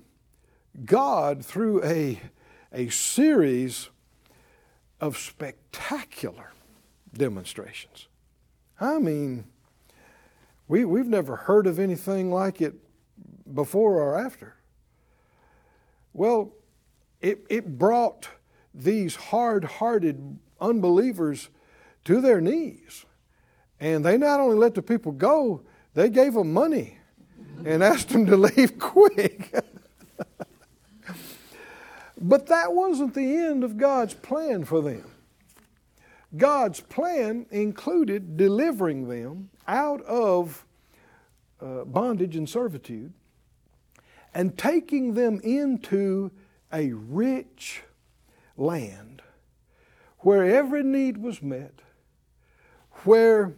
God, 0.85 1.45
through 1.45 1.83
a, 1.83 2.21
a 2.71 2.89
series 2.89 3.89
of 5.01 5.17
spectacular 5.17 6.53
demonstrations, 7.13 8.07
I 8.79 8.99
mean, 8.99 9.45
we, 10.67 10.85
we've 10.85 11.07
never 11.07 11.35
heard 11.35 11.67
of 11.67 11.79
anything 11.79 12.31
like 12.31 12.61
it 12.61 12.73
before 13.53 14.01
or 14.01 14.17
after. 14.17 14.55
Well, 16.13 16.53
it, 17.21 17.45
it 17.49 17.77
brought 17.77 18.29
these 18.73 19.15
hard 19.15 19.63
hearted 19.63 20.39
unbelievers 20.59 21.49
to 22.05 22.21
their 22.21 22.41
knees. 22.41 23.05
And 23.79 24.03
they 24.03 24.17
not 24.17 24.39
only 24.39 24.55
let 24.55 24.73
the 24.73 24.81
people 24.81 25.11
go, 25.11 25.63
they 25.93 26.09
gave 26.09 26.33
them 26.33 26.53
money 26.53 26.97
and 27.65 27.83
asked 27.83 28.09
them 28.09 28.25
to 28.25 28.37
leave 28.37 28.79
quick. 28.79 29.53
but 32.19 32.47
that 32.47 32.73
wasn't 32.73 33.13
the 33.13 33.35
end 33.37 33.63
of 33.63 33.77
God's 33.77 34.13
plan 34.13 34.63
for 34.65 34.81
them. 34.81 35.11
God's 36.35 36.81
plan 36.81 37.45
included 37.51 38.35
delivering 38.35 39.07
them 39.07 39.49
out 39.67 40.01
of 40.03 40.65
uh, 41.61 41.83
bondage 41.85 42.35
and 42.35 42.49
servitude 42.49 43.13
and 44.33 44.57
taking 44.57 45.13
them 45.13 45.39
into 45.43 46.31
a 46.71 46.91
rich 46.91 47.83
land 48.57 49.21
where 50.19 50.43
every 50.43 50.83
need 50.83 51.17
was 51.17 51.41
met, 51.41 51.79
where 53.03 53.53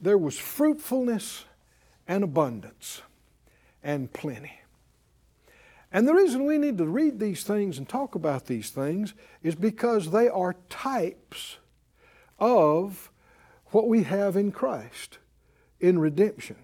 there 0.00 0.18
was 0.18 0.38
fruitfulness 0.38 1.44
and 2.06 2.22
abundance 2.22 3.02
and 3.82 4.12
plenty. 4.12 4.60
And 5.92 6.08
the 6.08 6.14
reason 6.14 6.46
we 6.46 6.58
need 6.58 6.78
to 6.78 6.86
read 6.86 7.18
these 7.18 7.44
things 7.44 7.76
and 7.76 7.88
talk 7.88 8.14
about 8.14 8.46
these 8.46 8.70
things 8.70 9.14
is 9.42 9.54
because 9.54 10.10
they 10.10 10.28
are 10.28 10.54
types 10.68 11.58
of 12.38 13.10
what 13.66 13.88
we 13.88 14.04
have 14.04 14.36
in 14.36 14.52
Christ 14.52 15.18
in 15.82 15.98
redemption 15.98 16.56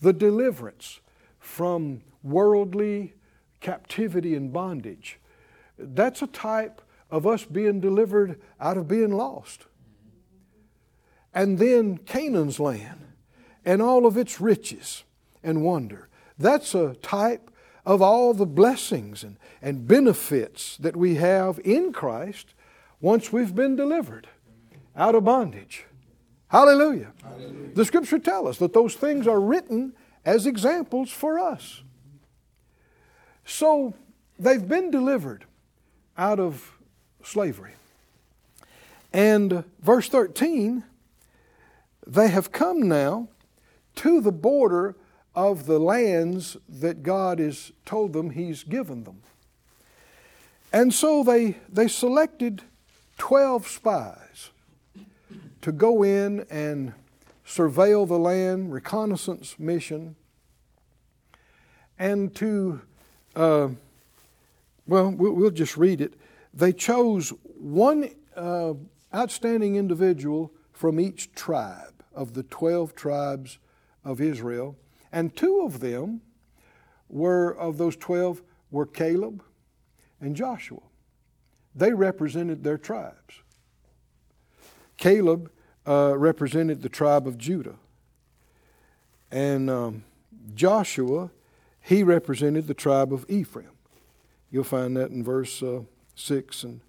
the 0.00 0.12
deliverance 0.12 1.00
from 1.38 2.02
worldly 2.22 3.12
captivity 3.60 4.34
and 4.34 4.52
bondage. 4.52 5.18
That's 5.78 6.22
a 6.22 6.26
type 6.26 6.80
of 7.10 7.26
us 7.26 7.44
being 7.44 7.80
delivered 7.80 8.40
out 8.58 8.76
of 8.76 8.88
being 8.88 9.12
lost. 9.12 9.66
And 11.34 11.58
then 11.58 11.98
Canaan's 11.98 12.58
land 12.58 13.12
and 13.64 13.82
all 13.82 14.06
of 14.06 14.16
its 14.16 14.40
riches 14.40 15.04
and 15.42 15.62
wonder. 15.62 16.08
That's 16.38 16.74
a 16.74 16.94
type 16.94 17.50
of 17.84 18.00
all 18.00 18.34
the 18.34 18.46
blessings 18.46 19.22
and, 19.22 19.36
and 19.60 19.86
benefits 19.86 20.76
that 20.78 20.96
we 20.96 21.16
have 21.16 21.60
in 21.64 21.92
Christ 21.92 22.54
once 23.00 23.32
we've 23.32 23.54
been 23.54 23.76
delivered 23.76 24.28
out 24.96 25.14
of 25.14 25.24
bondage. 25.24 25.84
Hallelujah. 26.50 27.12
Hallelujah. 27.22 27.74
The 27.74 27.84
scripture 27.84 28.18
tells 28.18 28.48
us 28.48 28.58
that 28.58 28.72
those 28.72 28.94
things 28.94 29.28
are 29.28 29.40
written 29.40 29.92
as 30.24 30.46
examples 30.46 31.10
for 31.10 31.38
us. 31.38 31.82
So 33.44 33.94
they've 34.38 34.66
been 34.66 34.90
delivered 34.90 35.44
out 36.18 36.40
of 36.40 36.72
slavery. 37.22 37.74
And 39.12 39.64
verse 39.80 40.08
13, 40.08 40.82
they 42.06 42.28
have 42.28 42.50
come 42.50 42.82
now 42.88 43.28
to 43.96 44.20
the 44.20 44.32
border 44.32 44.96
of 45.34 45.66
the 45.66 45.78
lands 45.78 46.56
that 46.68 47.04
God 47.04 47.38
has 47.38 47.70
told 47.84 48.12
them 48.12 48.30
He's 48.30 48.64
given 48.64 49.04
them. 49.04 49.22
And 50.72 50.92
so 50.92 51.22
they, 51.22 51.58
they 51.68 51.86
selected 51.86 52.62
12 53.18 53.68
spies 53.68 54.50
to 55.62 55.72
go 55.72 56.02
in 56.02 56.46
and 56.50 56.94
surveil 57.46 58.06
the 58.06 58.18
land, 58.18 58.72
reconnaissance 58.72 59.58
mission, 59.58 60.16
and 61.98 62.34
to, 62.34 62.80
uh, 63.36 63.68
well, 64.86 65.10
we'll 65.10 65.50
just 65.50 65.76
read 65.76 66.00
it. 66.00 66.14
They 66.54 66.72
chose 66.72 67.32
one 67.44 68.10
uh, 68.36 68.74
outstanding 69.14 69.76
individual 69.76 70.52
from 70.72 70.98
each 70.98 71.32
tribe 71.34 72.02
of 72.14 72.34
the 72.34 72.42
12 72.44 72.94
tribes 72.94 73.58
of 74.04 74.20
Israel 74.20 74.76
and 75.12 75.34
two 75.34 75.62
of 75.62 75.80
them 75.80 76.20
were, 77.08 77.50
of 77.50 77.78
those 77.78 77.96
12, 77.96 78.42
were 78.70 78.86
Caleb 78.86 79.42
and 80.20 80.36
Joshua. 80.36 80.80
They 81.74 81.92
represented 81.92 82.62
their 82.62 82.78
tribes. 82.78 83.42
Caleb 85.00 85.50
uh, 85.88 86.14
represented 86.16 86.82
the 86.82 86.88
tribe 86.90 87.26
of 87.26 87.38
Judah. 87.38 87.76
And 89.32 89.70
um, 89.70 90.04
Joshua, 90.54 91.30
he 91.80 92.02
represented 92.02 92.66
the 92.66 92.74
tribe 92.74 93.12
of 93.12 93.24
Ephraim. 93.28 93.70
You'll 94.50 94.62
find 94.62 94.96
that 94.98 95.10
in 95.10 95.24
verse 95.24 95.62
uh, 95.62 95.80
6 96.14 96.64
and 96.64 96.80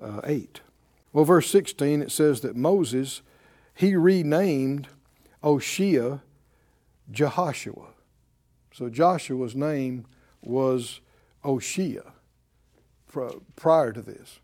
uh, 0.00 0.20
8. 0.22 0.60
Well, 1.12 1.24
verse 1.24 1.50
16, 1.50 2.02
it 2.02 2.12
says 2.12 2.40
that 2.42 2.54
Moses, 2.54 3.20
he 3.74 3.96
renamed 3.96 4.86
Oshea 5.42 6.20
Jehoshua. 7.10 7.88
So 8.72 8.88
Joshua's 8.88 9.56
name 9.56 10.06
was 10.40 11.00
Oshea 11.44 12.12
prior 13.56 13.92
to 13.92 14.02
this. 14.02 14.38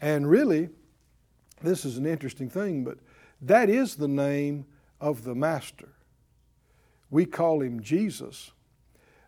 And 0.00 0.30
really, 0.30 0.68
this 1.62 1.84
is 1.84 1.96
an 1.96 2.06
interesting 2.06 2.48
thing, 2.48 2.84
but 2.84 2.98
that 3.42 3.68
is 3.68 3.96
the 3.96 4.08
name 4.08 4.66
of 5.00 5.24
the 5.24 5.34
Master. 5.34 5.88
We 7.10 7.26
call 7.26 7.62
him 7.62 7.82
Jesus. 7.82 8.52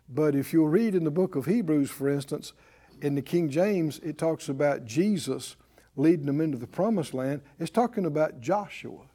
But 0.07 0.35
if 0.35 0.53
you'll 0.53 0.69
read 0.69 0.95
in 0.95 1.03
the 1.03 1.11
book 1.11 1.35
of 1.35 1.45
Hebrews, 1.45 1.89
for 1.89 2.09
instance, 2.09 2.53
in 3.01 3.15
the 3.15 3.21
King 3.21 3.49
James, 3.49 3.99
it 3.99 4.17
talks 4.17 4.49
about 4.49 4.85
Jesus 4.85 5.55
leading 5.95 6.25
them 6.25 6.41
into 6.41 6.57
the 6.57 6.67
promised 6.67 7.13
land. 7.13 7.41
It's 7.59 7.71
talking 7.71 8.05
about 8.05 8.39
Joshua 8.39 9.07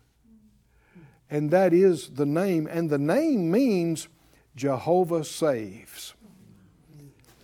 and 1.30 1.50
that 1.50 1.72
is 1.72 2.10
the 2.10 2.26
name. 2.26 2.66
And 2.70 2.88
the 2.90 2.98
name 2.98 3.50
means 3.50 4.08
Jehovah 4.56 5.25
saves. 5.25 6.14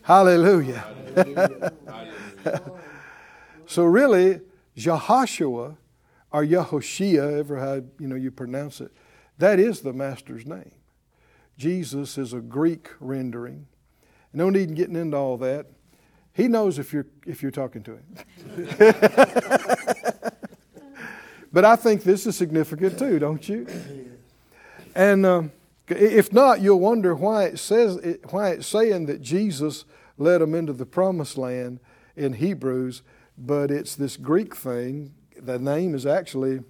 Hallelujah. 0.03 0.85
Hallelujah. 1.87 2.73
so 3.67 3.85
really, 3.85 4.41
Jehoshua 4.77 5.77
or 6.33 6.45
Yehoshua, 6.45 7.39
ever 7.39 7.59
how 7.59 7.83
you 7.99 8.09
know 8.09 8.17
you 8.17 8.31
pronounce 8.31 8.81
it, 8.81 8.93
That 9.39 9.59
is 9.61 9.81
the 9.81 9.93
Master's 9.93 10.47
name. 10.47 10.73
Jesus 11.57 12.19
is 12.19 12.33
a 12.33 12.41
Greek 12.41 12.91
rendering. 12.99 13.67
No 14.33 14.51
need 14.51 14.69
in 14.69 14.75
getting 14.75 14.97
into 14.97 15.17
all 15.17 15.37
that. 15.39 15.67
He 16.33 16.49
knows 16.49 16.81
if 16.81 16.93
you're 16.93 17.07
if 17.25 17.43
you're 17.43 17.53
talking 17.53 17.85
to 17.85 17.93
him. 17.93 18.05
but 21.53 21.65
I 21.65 21.77
think 21.77 22.03
this 22.03 22.27
is 22.27 22.37
significant 22.37 22.99
too, 22.99 23.21
don't 23.21 23.49
you? 23.49 23.67
And 24.97 25.25
um, 25.25 25.53
if 25.89 26.33
not, 26.33 26.61
you'll 26.61 26.81
wonder 26.81 27.15
why 27.15 27.45
it 27.45 27.59
says 27.61 27.99
why 28.31 28.51
it's 28.51 28.67
saying 28.67 29.07
that 29.07 29.23
Jesus 29.23 29.85
led 30.19 30.41
them 30.41 30.55
into 30.55 30.73
the 30.73 30.87
promised 30.87 31.39
land 31.39 31.79
in 32.17 32.35
Hebrews, 32.35 33.03
but 33.37 33.71
it's 33.71 33.95
this 33.95 34.17
Greek 34.17 34.55
thing. 34.55 35.15
The 35.37 35.59
name 35.59 35.95
is 35.95 36.07
actually 36.07 36.61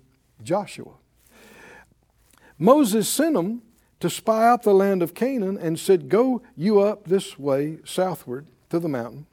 Joshua. 0.42 0.92
Moses 2.58 3.08
sent 3.08 3.36
him 3.36 3.62
to 4.00 4.08
spy 4.10 4.46
out 4.46 4.62
the 4.62 4.74
land 4.74 5.02
of 5.02 5.14
Canaan 5.14 5.58
and 5.58 5.78
said, 5.78 6.08
Go 6.08 6.42
you 6.56 6.80
up 6.80 7.06
this 7.06 7.38
way 7.38 7.78
southward 7.84 8.46
to 8.70 8.78
the 8.78 8.88
mountain. 8.88 9.26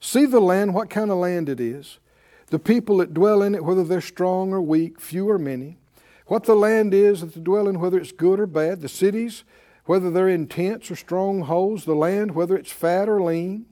See 0.00 0.24
the 0.24 0.40
land, 0.40 0.74
what 0.74 0.90
kind 0.90 1.10
of 1.10 1.18
land 1.18 1.48
it 1.48 1.60
is, 1.60 1.98
the 2.46 2.58
people 2.58 2.98
that 2.98 3.14
dwell 3.14 3.42
in 3.42 3.54
it, 3.54 3.64
whether 3.64 3.84
they're 3.84 4.00
strong 4.00 4.52
or 4.52 4.60
weak, 4.60 5.00
few 5.00 5.28
or 5.28 5.38
many, 5.38 5.78
what 6.26 6.44
the 6.44 6.54
land 6.54 6.94
is 6.94 7.20
that 7.20 7.34
they 7.34 7.40
dwell 7.40 7.68
in, 7.68 7.80
whether 7.80 7.98
it's 7.98 8.12
good 8.12 8.40
or 8.40 8.46
bad, 8.46 8.80
the 8.80 8.88
cities, 8.88 9.44
whether 9.84 10.10
they're 10.10 10.28
in 10.28 10.46
tents 10.46 10.90
or 10.90 10.96
strongholds, 10.96 11.84
the 11.84 11.94
land, 11.94 12.34
whether 12.34 12.56
it's 12.56 12.70
fat 12.70 13.08
or 13.08 13.20
lean, 13.20 13.66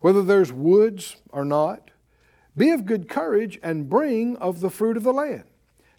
whether 0.00 0.22
there's 0.22 0.52
woods 0.52 1.16
or 1.30 1.44
not. 1.44 1.90
Be 2.56 2.70
of 2.70 2.86
good 2.86 3.08
courage 3.08 3.58
and 3.62 3.88
bring 3.88 4.36
of 4.36 4.60
the 4.60 4.70
fruit 4.70 4.96
of 4.96 5.02
the 5.02 5.12
land. 5.12 5.44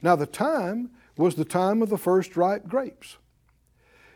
Now, 0.02 0.16
the 0.16 0.26
time 0.26 0.92
was 1.18 1.36
the 1.36 1.46
time 1.46 1.82
of 1.82 1.90
the 1.90 1.98
first 1.98 2.36
ripe 2.36 2.68
grapes. 2.68 3.18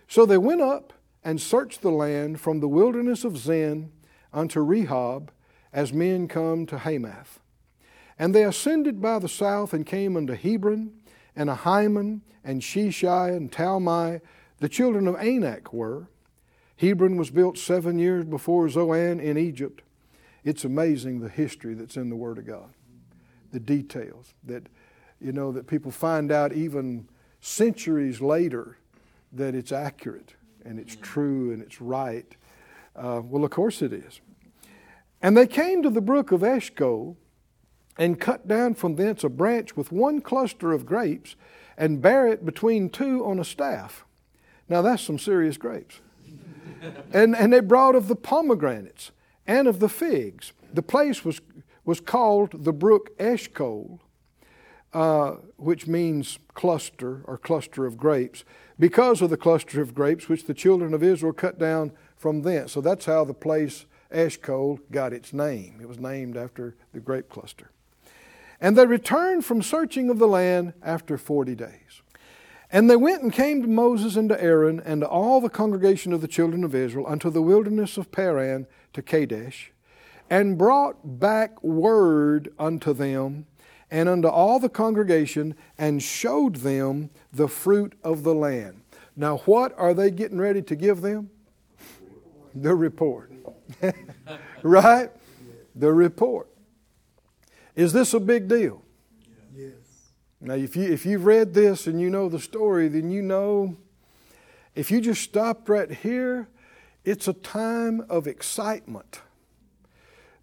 So 0.07 0.25
they 0.25 0.37
went 0.37 0.61
up 0.61 0.93
and 1.23 1.41
searched 1.41 1.81
the 1.81 1.91
land 1.91 2.39
from 2.39 2.59
the 2.59 2.67
wilderness 2.67 3.23
of 3.23 3.37
Zin 3.37 3.91
unto 4.33 4.59
Rehob, 4.59 5.29
as 5.73 5.91
men 5.91 6.27
come 6.27 6.65
to 6.67 6.77
Hamath. 6.77 7.39
And 8.17 8.33
they 8.33 8.43
ascended 8.43 9.01
by 9.01 9.19
the 9.19 9.27
south 9.27 9.73
and 9.73 9.85
came 9.85 10.15
unto 10.15 10.33
Hebron, 10.33 10.91
and 11.35 11.49
Ahiman, 11.49 12.21
and 12.43 12.61
Sheshai, 12.61 13.35
and 13.35 13.51
Talmai, 13.51 14.21
the 14.59 14.69
children 14.69 15.07
of 15.07 15.15
Anak 15.15 15.73
were. 15.73 16.07
Hebron 16.77 17.17
was 17.17 17.29
built 17.29 17.57
seven 17.57 17.99
years 17.99 18.23
before 18.23 18.69
Zoan 18.69 19.19
in 19.19 19.37
Egypt. 19.37 19.81
It's 20.45 20.63
amazing 20.63 21.19
the 21.19 21.29
history 21.29 21.73
that's 21.73 21.97
in 21.97 22.09
the 22.09 22.15
Word 22.15 22.37
of 22.37 22.45
God, 22.45 22.69
the 23.51 23.59
details 23.59 24.35
that, 24.43 24.67
you 25.19 25.31
know, 25.31 25.51
that 25.51 25.65
people 25.65 25.89
find 25.89 26.31
out 26.31 26.53
even 26.53 27.09
centuries 27.41 28.21
later 28.21 28.77
that 29.33 29.55
it's 29.55 29.71
accurate 29.71 30.35
and 30.63 30.79
it's 30.79 30.95
true 30.95 31.51
and 31.51 31.63
it's 31.63 31.81
right. 31.81 32.35
Uh, 32.95 33.21
well, 33.23 33.43
of 33.43 33.49
course 33.49 33.81
it 33.81 33.91
is. 33.91 34.21
And 35.19 35.35
they 35.35 35.47
came 35.47 35.81
to 35.81 35.89
the 35.89 36.01
brook 36.01 36.31
of 36.31 36.43
Eshcol 36.43 37.17
and 37.97 38.19
cut 38.19 38.47
down 38.47 38.75
from 38.75 38.97
thence 38.97 39.23
a 39.23 39.29
branch 39.29 39.75
with 39.75 39.91
one 39.91 40.21
cluster 40.21 40.73
of 40.73 40.85
grapes 40.85 41.35
and 41.75 42.03
bare 42.03 42.27
it 42.27 42.45
between 42.45 42.89
two 42.89 43.25
on 43.25 43.39
a 43.39 43.43
staff. 43.43 44.05
Now 44.69 44.83
that's 44.83 45.01
some 45.01 45.17
serious 45.17 45.57
grapes. 45.57 46.01
and, 47.13 47.35
and 47.35 47.51
they 47.51 47.61
brought 47.61 47.95
of 47.95 48.07
the 48.07 48.15
pomegranates 48.15 49.09
and 49.47 49.67
of 49.67 49.79
the 49.79 49.89
figs. 49.89 50.53
The 50.73 50.81
place 50.81 51.23
was, 51.23 51.41
was 51.83 51.99
called 51.99 52.63
the 52.63 52.73
brook 52.73 53.11
Eshcol, 53.19 53.99
uh, 54.93 55.31
which 55.57 55.87
means 55.87 56.39
cluster 56.53 57.21
or 57.25 57.37
cluster 57.37 57.85
of 57.85 57.97
grapes, 57.97 58.43
because 58.79 59.21
of 59.21 59.29
the 59.29 59.37
cluster 59.37 59.81
of 59.81 59.93
grapes 59.93 60.27
which 60.27 60.45
the 60.45 60.53
children 60.53 60.93
of 60.93 61.03
Israel 61.03 61.33
cut 61.33 61.59
down 61.59 61.91
from 62.17 62.41
thence. 62.41 62.71
So 62.71 62.81
that's 62.81 63.05
how 63.05 63.25
the 63.25 63.33
place 63.33 63.85
Eshcol 64.11 64.79
got 64.91 65.13
its 65.13 65.33
name. 65.33 65.79
It 65.81 65.87
was 65.87 65.99
named 65.99 66.37
after 66.37 66.75
the 66.93 66.99
grape 66.99 67.29
cluster. 67.29 67.71
And 68.61 68.77
they 68.77 68.85
returned 68.85 69.43
from 69.43 69.61
searching 69.61 70.09
of 70.09 70.17
the 70.17 70.27
land 70.27 70.73
after 70.81 71.17
forty 71.17 71.55
days. 71.55 72.01
And 72.75 72.89
they 72.89 72.97
went 72.97 73.23
and 73.23 73.31
came 73.31 73.61
to 73.61 73.69
Moses 73.69 74.17
and 74.17 74.27
to 74.27 74.43
Aaron 74.43 74.81
and 74.83 74.99
to 74.99 75.07
all 75.07 75.39
the 75.39 75.49
congregation 75.49 76.11
of 76.11 76.19
the 76.19 76.27
children 76.27 76.65
of 76.65 76.75
Israel 76.75 77.07
unto 77.07 77.29
the 77.29 77.41
wilderness 77.41 77.95
of 77.95 78.11
Paran 78.11 78.67
to 78.91 79.01
Kadesh, 79.01 79.71
and 80.29 80.57
brought 80.57 80.97
back 81.17 81.63
word 81.63 82.53
unto 82.59 82.91
them 82.91 83.45
and 83.89 84.09
unto 84.09 84.27
all 84.27 84.59
the 84.59 84.67
congregation, 84.67 85.55
and 85.77 86.03
showed 86.03 86.57
them 86.57 87.11
the 87.31 87.47
fruit 87.47 87.93
of 88.03 88.23
the 88.23 88.35
land. 88.35 88.81
Now, 89.15 89.37
what 89.45 89.73
are 89.77 89.93
they 89.93 90.11
getting 90.11 90.39
ready 90.39 90.61
to 90.63 90.75
give 90.75 90.99
them? 90.99 91.29
The 92.53 92.75
report. 92.75 93.31
right? 94.63 95.11
The 95.75 95.93
report. 95.93 96.49
Is 97.73 97.93
this 97.93 98.13
a 98.13 98.19
big 98.19 98.49
deal? 98.49 98.81
Now, 100.45 100.53
if, 100.53 100.75
you, 100.75 100.83
if 100.83 101.07
you've 101.07 101.25
read 101.25 101.55
this 101.55 101.87
and 101.87 101.99
you 101.99 102.11
know 102.11 102.29
the 102.29 102.39
story, 102.39 102.87
then 102.87 103.09
you 103.09 103.23
know 103.23 103.77
if 104.75 104.91
you 104.91 105.01
just 105.01 105.23
stopped 105.23 105.69
right 105.69 105.89
here, 105.89 106.49
it's 107.03 107.27
a 107.27 107.33
time 107.33 108.05
of 108.09 108.27
excitement. 108.27 109.21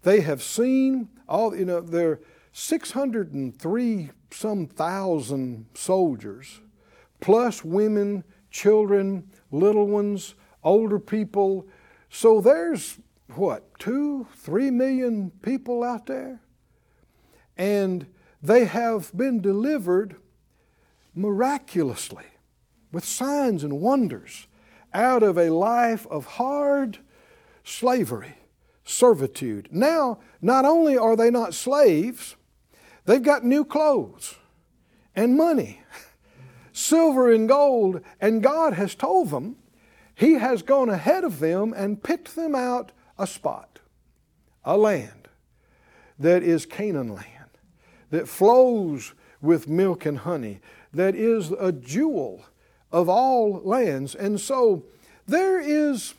They 0.01 0.21
have 0.21 0.43
seen 0.43 1.07
all, 1.29 1.55
you 1.55 1.65
know, 1.65 1.79
there 1.79 2.09
are 2.09 2.19
603 2.51 4.09
some 4.31 4.65
thousand 4.65 5.67
soldiers, 5.75 6.59
plus 7.21 7.63
women, 7.63 8.23
children, 8.51 9.29
little 9.51 9.87
ones, 9.87 10.35
older 10.63 10.99
people. 10.99 11.67
So 12.09 12.41
there's 12.41 12.97
what, 13.35 13.79
two, 13.79 14.27
three 14.35 14.69
million 14.69 15.31
people 15.41 15.83
out 15.83 16.07
there? 16.07 16.41
And 17.57 18.07
they 18.43 18.65
have 18.65 19.15
been 19.15 19.39
delivered 19.41 20.17
miraculously 21.15 22.25
with 22.91 23.05
signs 23.05 23.63
and 23.63 23.79
wonders 23.79 24.47
out 24.93 25.23
of 25.23 25.37
a 25.37 25.49
life 25.49 26.05
of 26.07 26.25
hard 26.25 26.99
slavery, 27.63 28.35
servitude. 28.83 29.69
Now, 29.71 30.19
not 30.41 30.65
only 30.65 30.97
are 30.97 31.15
they 31.15 31.31
not 31.31 31.53
slaves, 31.53 32.35
they've 33.05 33.23
got 33.23 33.45
new 33.45 33.63
clothes 33.63 34.35
and 35.15 35.37
money, 35.37 35.81
silver 36.73 37.31
and 37.31 37.47
gold, 37.47 38.01
and 38.19 38.43
God 38.43 38.73
has 38.73 38.93
told 38.93 39.29
them 39.29 39.55
He 40.13 40.33
has 40.33 40.61
gone 40.61 40.89
ahead 40.89 41.23
of 41.23 41.39
them 41.39 41.73
and 41.73 42.03
picked 42.03 42.35
them 42.35 42.55
out 42.55 42.91
a 43.17 43.25
spot, 43.25 43.79
a 44.65 44.77
land 44.77 45.29
that 46.19 46.43
is 46.43 46.65
Canaan 46.65 47.09
land, 47.09 47.32
that 48.13 48.27
flows 48.27 49.15
with 49.41 49.67
milk 49.67 50.05
and 50.05 50.19
honey, 50.19 50.59
that 50.93 51.15
is 51.15 51.49
a 51.49 51.71
jewel 51.71 52.45
of 52.91 53.09
all 53.09 53.59
lands. 53.63 54.13
And 54.13 54.39
so 54.39 54.85
there 55.25 55.59
is, 55.59 56.13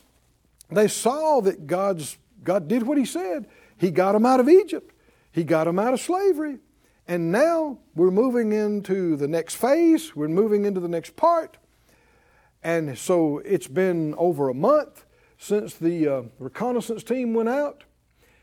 they 0.69 0.89
saw 0.89 1.39
that 1.39 1.67
God's, 1.67 2.17
God 2.43 2.67
did 2.67 2.83
what 2.83 2.97
He 2.97 3.05
said. 3.05 3.47
He 3.77 3.91
got 3.91 4.11
them 4.11 4.25
out 4.25 4.41
of 4.41 4.49
Egypt, 4.49 4.93
He 5.31 5.45
got 5.45 5.63
them 5.63 5.79
out 5.79 5.93
of 5.93 6.01
slavery. 6.01 6.57
And 7.07 7.31
now 7.31 7.77
we're 7.95 8.11
moving 8.11 8.51
into 8.51 9.15
the 9.15 9.29
next 9.29 9.55
phase, 9.55 10.17
we're 10.17 10.27
moving 10.27 10.65
into 10.65 10.81
the 10.81 10.89
next 10.89 11.15
part. 11.15 11.57
And 12.61 12.97
so 12.97 13.37
it's 13.45 13.69
been 13.69 14.13
over 14.17 14.49
a 14.49 14.53
month 14.53 15.05
since 15.37 15.75
the 15.75 16.09
uh, 16.09 16.21
reconnaissance 16.39 17.05
team 17.05 17.33
went 17.33 17.47
out, 17.47 17.85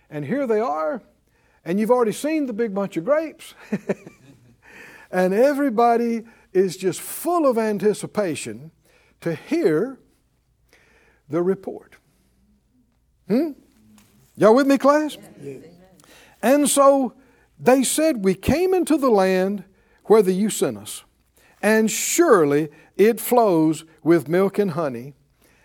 and 0.09 0.25
here 0.25 0.47
they 0.47 0.61
are, 0.61 1.03
and 1.65 1.79
you've 1.79 1.91
already 1.91 2.13
seen 2.13 2.47
the 2.47 2.53
big 2.53 2.75
bunch 2.75 2.97
of 2.97 3.05
grapes, 3.05 3.55
and 5.11 5.33
everybody 5.35 6.25
is 6.53 6.77
just 6.77 7.01
full 7.01 7.47
of 7.47 7.59
anticipation 7.59 8.71
to 9.21 9.35
hear 9.35 9.99
the 11.29 11.43
report. 11.43 11.97
Hmm? 13.29 13.53
Y'all 14.37 14.55
with 14.55 14.67
me, 14.67 14.79
class? 14.79 15.17
And 16.43 16.69
so 16.69 17.15
they 17.59 17.85
said, 17.85 18.25
We 18.25 18.35
came 18.35 18.75
into 18.75 18.97
the 18.97 19.11
land 19.11 19.65
where 20.05 20.23
the 20.23 20.33
you 20.33 20.51
sent 20.51 20.77
us, 20.77 21.05
and 21.63 21.91
surely 21.91 22.69
it 22.97 23.21
flows 23.21 23.85
with 24.03 24.29
milk 24.29 24.59
and 24.59 24.73
honey 24.73 25.15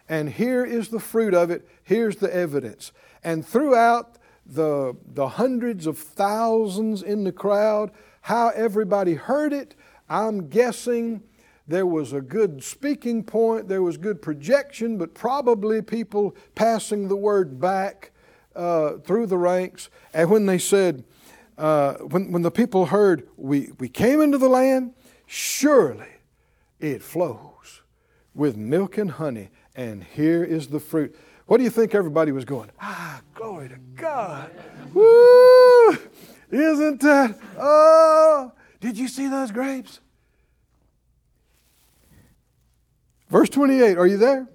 and 0.09 0.29
here 0.29 0.65
is 0.65 0.89
the 0.89 0.99
fruit 0.99 1.33
of 1.33 1.51
it. 1.51 1.67
Here's 1.83 2.17
the 2.17 2.33
evidence. 2.33 2.91
And 3.23 3.45
throughout 3.45 4.17
the, 4.47 4.95
the 5.13 5.27
hundreds 5.27 5.85
of 5.85 5.97
thousands 5.97 7.03
in 7.03 7.23
the 7.23 7.31
crowd, 7.31 7.91
how 8.21 8.49
everybody 8.49 9.13
heard 9.13 9.53
it, 9.53 9.75
I'm 10.09 10.47
guessing 10.47 11.23
there 11.67 11.85
was 11.85 12.13
a 12.13 12.21
good 12.21 12.63
speaking 12.63 13.23
point, 13.23 13.67
there 13.67 13.81
was 13.81 13.97
good 13.97 14.21
projection, 14.21 14.97
but 14.97 15.13
probably 15.13 15.81
people 15.81 16.35
passing 16.55 17.09
the 17.09 17.15
word 17.15 17.59
back 17.59 18.11
uh, 18.55 18.97
through 18.97 19.27
the 19.27 19.37
ranks. 19.37 19.89
And 20.13 20.29
when 20.29 20.45
they 20.45 20.57
said, 20.57 21.03
uh, 21.57 21.95
when, 21.95 22.31
when 22.31 22.41
the 22.41 22.51
people 22.51 22.87
heard, 22.87 23.27
we, 23.35 23.71
we 23.79 23.89
came 23.89 24.21
into 24.21 24.37
the 24.37 24.47
land, 24.47 24.93
surely 25.25 26.07
it 26.79 27.01
flows 27.01 27.81
with 28.33 28.55
milk 28.55 28.97
and 28.97 29.11
honey, 29.11 29.49
and 29.75 30.03
here 30.03 30.43
is 30.43 30.67
the 30.67 30.79
fruit. 30.79 31.15
What 31.47 31.57
do 31.57 31.63
you 31.63 31.69
think 31.69 31.95
everybody 31.95 32.31
was 32.33 32.45
going? 32.45 32.69
Ah, 32.79 33.21
glory 33.33 33.69
to 33.69 33.77
God. 33.95 34.51
Woo! 34.93 35.97
Isn't 36.51 37.01
that? 37.01 37.39
Oh, 37.57 38.51
did 38.81 38.97
you 38.97 39.07
see 39.07 39.27
those 39.29 39.51
grapes? 39.51 40.01
Verse 43.29 43.49
28, 43.49 43.97
are 43.97 44.07
you 44.07 44.17
there? 44.17 44.47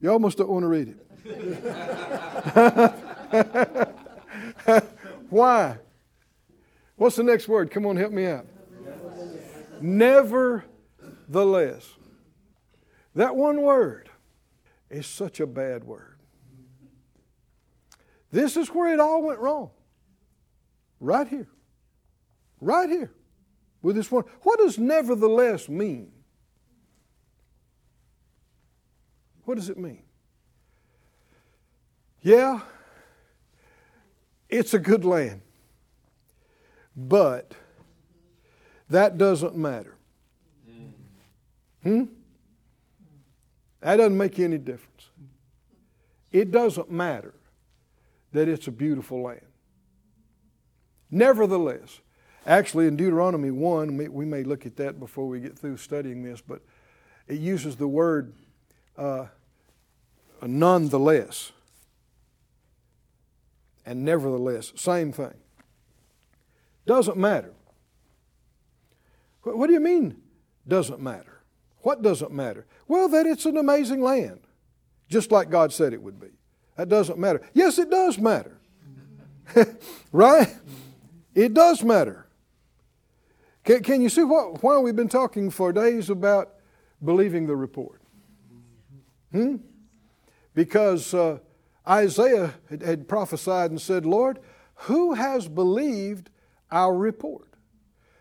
You 0.00 0.10
almost 0.10 0.38
don't 0.38 0.48
want 0.48 0.64
to 0.64 0.68
read 0.68 0.88
it. 0.88 0.96
Why? 5.30 5.78
What's 6.96 7.16
the 7.16 7.22
next 7.22 7.48
word? 7.48 7.70
Come 7.70 7.86
on, 7.86 7.96
help 7.96 8.12
me 8.12 8.26
out. 8.26 8.46
Nevertheless. 9.80 10.64
That 13.14 13.36
one 13.36 13.62
word 13.62 14.08
is 14.90 15.06
such 15.06 15.40
a 15.40 15.46
bad 15.46 15.84
word. 15.84 16.16
This 18.30 18.56
is 18.56 18.68
where 18.68 18.92
it 18.92 19.00
all 19.00 19.22
went 19.22 19.38
wrong. 19.38 19.70
Right 21.00 21.26
here. 21.26 21.48
Right 22.60 22.88
here. 22.88 23.12
With 23.80 23.96
this 23.96 24.10
one. 24.10 24.24
What 24.42 24.58
does 24.58 24.78
nevertheless 24.78 25.68
mean? 25.68 26.12
What 29.44 29.54
does 29.54 29.70
it 29.70 29.78
mean? 29.78 30.02
Yeah, 32.20 32.60
it's 34.48 34.74
a 34.74 34.78
good 34.78 35.04
land. 35.04 35.40
But 36.96 37.54
that 38.90 39.16
doesn't 39.16 39.56
matter. 39.56 39.96
Hmm? 41.82 42.04
That 43.80 43.96
doesn't 43.96 44.16
make 44.16 44.38
any 44.38 44.58
difference. 44.58 45.10
It 46.32 46.50
doesn't 46.50 46.90
matter 46.90 47.34
that 48.32 48.48
it's 48.48 48.66
a 48.66 48.72
beautiful 48.72 49.22
land. 49.22 49.40
Nevertheless, 51.10 52.00
actually 52.46 52.86
in 52.86 52.96
Deuteronomy 52.96 53.50
1, 53.50 54.12
we 54.12 54.24
may 54.24 54.42
look 54.42 54.66
at 54.66 54.76
that 54.76 55.00
before 55.00 55.26
we 55.26 55.40
get 55.40 55.58
through 55.58 55.78
studying 55.78 56.22
this, 56.22 56.40
but 56.40 56.60
it 57.26 57.38
uses 57.38 57.76
the 57.76 57.88
word 57.88 58.34
uh, 58.96 59.26
nonetheless 60.42 61.52
and 63.88 64.04
nevertheless, 64.04 64.74
same 64.76 65.12
thing. 65.12 65.32
Doesn't 66.84 67.16
matter. 67.16 67.54
What 69.42 69.66
do 69.66 69.72
you 69.72 69.80
mean, 69.80 70.20
doesn't 70.66 71.00
matter? 71.00 71.37
What 71.88 72.02
doesn't 72.02 72.32
matter? 72.32 72.66
Well, 72.86 73.08
that 73.08 73.24
it's 73.24 73.46
an 73.46 73.56
amazing 73.56 74.02
land, 74.02 74.40
just 75.08 75.32
like 75.32 75.48
God 75.48 75.72
said 75.72 75.94
it 75.94 76.02
would 76.02 76.20
be. 76.20 76.26
That 76.76 76.90
doesn't 76.90 77.18
matter. 77.18 77.40
Yes, 77.54 77.78
it 77.78 77.88
does 77.88 78.18
matter. 78.18 78.58
right? 80.12 80.54
It 81.34 81.54
does 81.54 81.82
matter. 81.82 82.26
Can, 83.64 83.82
can 83.82 84.02
you 84.02 84.10
see 84.10 84.22
what, 84.22 84.62
why 84.62 84.76
we've 84.76 84.96
been 84.96 85.08
talking 85.08 85.48
for 85.48 85.72
days 85.72 86.10
about 86.10 86.56
believing 87.02 87.46
the 87.46 87.56
report? 87.56 88.02
Hmm? 89.32 89.56
Because 90.52 91.14
uh, 91.14 91.38
Isaiah 91.88 92.52
had, 92.68 92.82
had 92.82 93.08
prophesied 93.08 93.70
and 93.70 93.80
said, 93.80 94.04
Lord, 94.04 94.40
who 94.74 95.14
has 95.14 95.48
believed 95.48 96.28
our 96.70 96.94
report? 96.94 97.48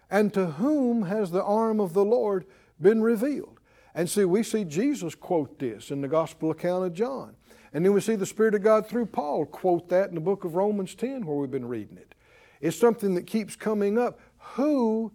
And 0.09 0.33
to 0.35 0.51
whom 0.51 1.03
has 1.03 1.31
the 1.31 1.43
arm 1.43 1.81
of 1.81 1.91
the 1.91 2.05
Lord 2.05 2.45
been 2.79 3.01
revealed? 3.01 3.56
And 3.97 4.07
see, 4.07 4.25
we 4.25 4.43
see 4.43 4.63
Jesus 4.63 5.15
quote 5.15 5.57
this 5.57 5.89
in 5.89 6.01
the 6.01 6.07
gospel 6.07 6.51
account 6.51 6.85
of 6.85 6.93
John. 6.93 7.35
And 7.73 7.83
then 7.83 7.93
we 7.93 7.99
see 7.99 8.15
the 8.15 8.27
Spirit 8.27 8.53
of 8.53 8.61
God 8.61 8.87
through 8.87 9.07
Paul 9.07 9.47
quote 9.47 9.89
that 9.89 10.09
in 10.09 10.13
the 10.13 10.21
book 10.21 10.45
of 10.45 10.53
Romans 10.53 10.93
10 10.93 11.25
where 11.25 11.35
we've 11.35 11.49
been 11.49 11.67
reading 11.67 11.97
it. 11.97 12.13
It's 12.61 12.77
something 12.77 13.15
that 13.15 13.25
keeps 13.25 13.55
coming 13.55 13.97
up. 13.97 14.19
Who, 14.53 15.13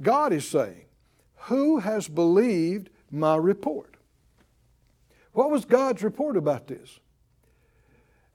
God 0.00 0.32
is 0.32 0.48
saying, 0.48 0.86
who 1.34 1.80
has 1.80 2.08
believed 2.08 2.88
my 3.10 3.36
report? 3.36 3.98
What 5.32 5.50
was 5.50 5.66
God's 5.66 6.02
report 6.02 6.38
about 6.38 6.66
this? 6.66 7.00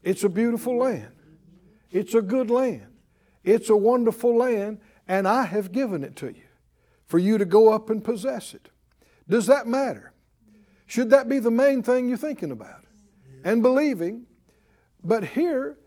It's 0.04 0.24
a 0.24 0.30
beautiful 0.30 0.78
land. 0.78 1.14
It's 1.90 2.14
a 2.14 2.22
good 2.22 2.52
land. 2.52 2.94
It's 3.44 3.72
a 3.72 3.76
wonderful 3.76 4.38
land, 4.38 4.82
and 5.08 5.28
I 5.28 5.46
have 5.46 5.72
given 5.72 6.04
it 6.04 6.16
to 6.18 6.28
you 6.28 6.44
for 7.08 7.18
you 7.18 7.40
to 7.40 7.46
go 7.46 7.74
up 7.74 7.90
and 7.90 8.04
possess 8.04 8.54
it. 8.54 8.70
Does 9.30 9.46
that 9.48 9.68
matter? 9.68 10.12
Should 10.88 11.12
that 11.12 11.30
be 11.30 11.40
the 11.40 11.52
main 11.52 11.84
thing 11.84 12.10
you're 12.10 12.18
thinking 12.18 12.52
about 12.52 12.84
and 13.44 13.62
believing? 13.62 14.26
But 15.04 15.24
here, 15.24 15.78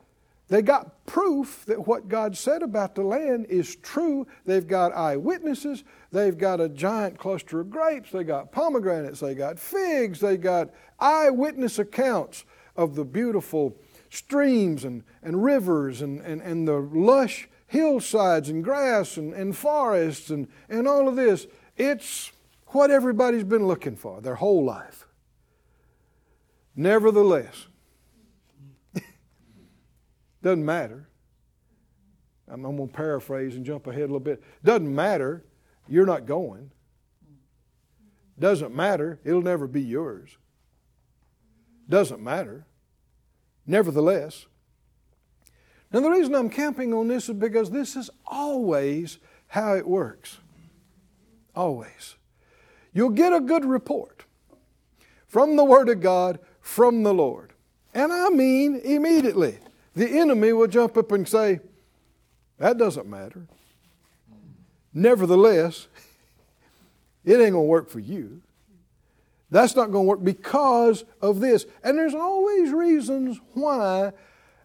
they 0.48 0.62
got 0.62 1.06
proof 1.06 1.64
that 1.66 1.86
what 1.86 2.08
God 2.08 2.36
said 2.36 2.62
about 2.62 2.94
the 2.94 3.02
land 3.02 3.46
is 3.46 3.74
true. 3.76 4.26
They've 4.44 4.66
got 4.66 4.94
eyewitnesses. 4.94 5.82
They've 6.10 6.36
got 6.36 6.60
a 6.60 6.68
giant 6.68 7.18
cluster 7.18 7.60
of 7.60 7.70
grapes. 7.70 8.12
They 8.12 8.22
got 8.22 8.52
pomegranates. 8.52 9.20
They 9.20 9.34
got 9.34 9.58
figs. 9.58 10.20
They 10.20 10.36
got 10.36 10.70
eyewitness 11.00 11.78
accounts 11.78 12.44
of 12.76 12.94
the 12.94 13.04
beautiful 13.04 13.76
streams 14.10 14.84
and, 14.84 15.02
and 15.22 15.42
rivers 15.42 16.02
and, 16.02 16.20
and, 16.20 16.42
and 16.42 16.68
the 16.68 16.78
lush 16.78 17.48
hillsides 17.66 18.50
and 18.50 18.62
grass 18.62 19.16
and, 19.16 19.32
and 19.32 19.56
forests 19.56 20.30
and, 20.30 20.48
and 20.68 20.86
all 20.86 21.08
of 21.08 21.16
this. 21.16 21.46
It's 21.76 22.30
what 22.72 22.90
everybody's 22.90 23.44
been 23.44 23.66
looking 23.66 23.96
for 23.96 24.20
their 24.20 24.34
whole 24.34 24.64
life. 24.64 25.06
Nevertheless, 26.74 27.66
doesn't 30.42 30.64
matter. 30.64 31.08
I'm, 32.48 32.64
I'm 32.64 32.76
going 32.76 32.88
to 32.88 32.94
paraphrase 32.94 33.56
and 33.56 33.64
jump 33.64 33.86
ahead 33.86 34.02
a 34.02 34.06
little 34.06 34.20
bit. 34.20 34.42
Doesn't 34.64 34.92
matter. 34.92 35.44
You're 35.88 36.06
not 36.06 36.26
going. 36.26 36.70
Doesn't 38.38 38.74
matter. 38.74 39.20
It'll 39.24 39.42
never 39.42 39.66
be 39.66 39.82
yours. 39.82 40.36
Doesn't 41.88 42.22
matter. 42.22 42.66
Nevertheless, 43.66 44.46
now 45.92 46.00
the 46.00 46.10
reason 46.10 46.34
I'm 46.34 46.48
camping 46.48 46.94
on 46.94 47.08
this 47.08 47.28
is 47.28 47.34
because 47.34 47.70
this 47.70 47.96
is 47.96 48.10
always 48.26 49.18
how 49.48 49.74
it 49.76 49.86
works. 49.86 50.38
Always. 51.54 52.16
You'll 52.92 53.10
get 53.10 53.32
a 53.32 53.40
good 53.40 53.64
report 53.64 54.24
from 55.26 55.56
the 55.56 55.64
Word 55.64 55.88
of 55.88 56.00
God, 56.00 56.38
from 56.60 57.02
the 57.02 57.14
Lord. 57.14 57.52
And 57.94 58.12
I 58.12 58.28
mean 58.28 58.80
immediately. 58.84 59.58
The 59.94 60.18
enemy 60.20 60.52
will 60.52 60.66
jump 60.66 60.96
up 60.96 61.12
and 61.12 61.28
say, 61.28 61.60
That 62.58 62.78
doesn't 62.78 63.06
matter. 63.06 63.46
Nevertheless, 64.94 65.88
it 67.24 67.32
ain't 67.32 67.52
going 67.52 67.52
to 67.52 67.60
work 67.60 67.88
for 67.88 68.00
you. 68.00 68.42
That's 69.50 69.76
not 69.76 69.92
going 69.92 70.04
to 70.04 70.08
work 70.08 70.24
because 70.24 71.04
of 71.20 71.40
this. 71.40 71.66
And 71.84 71.98
there's 71.98 72.14
always 72.14 72.72
reasons 72.72 73.38
why 73.52 74.12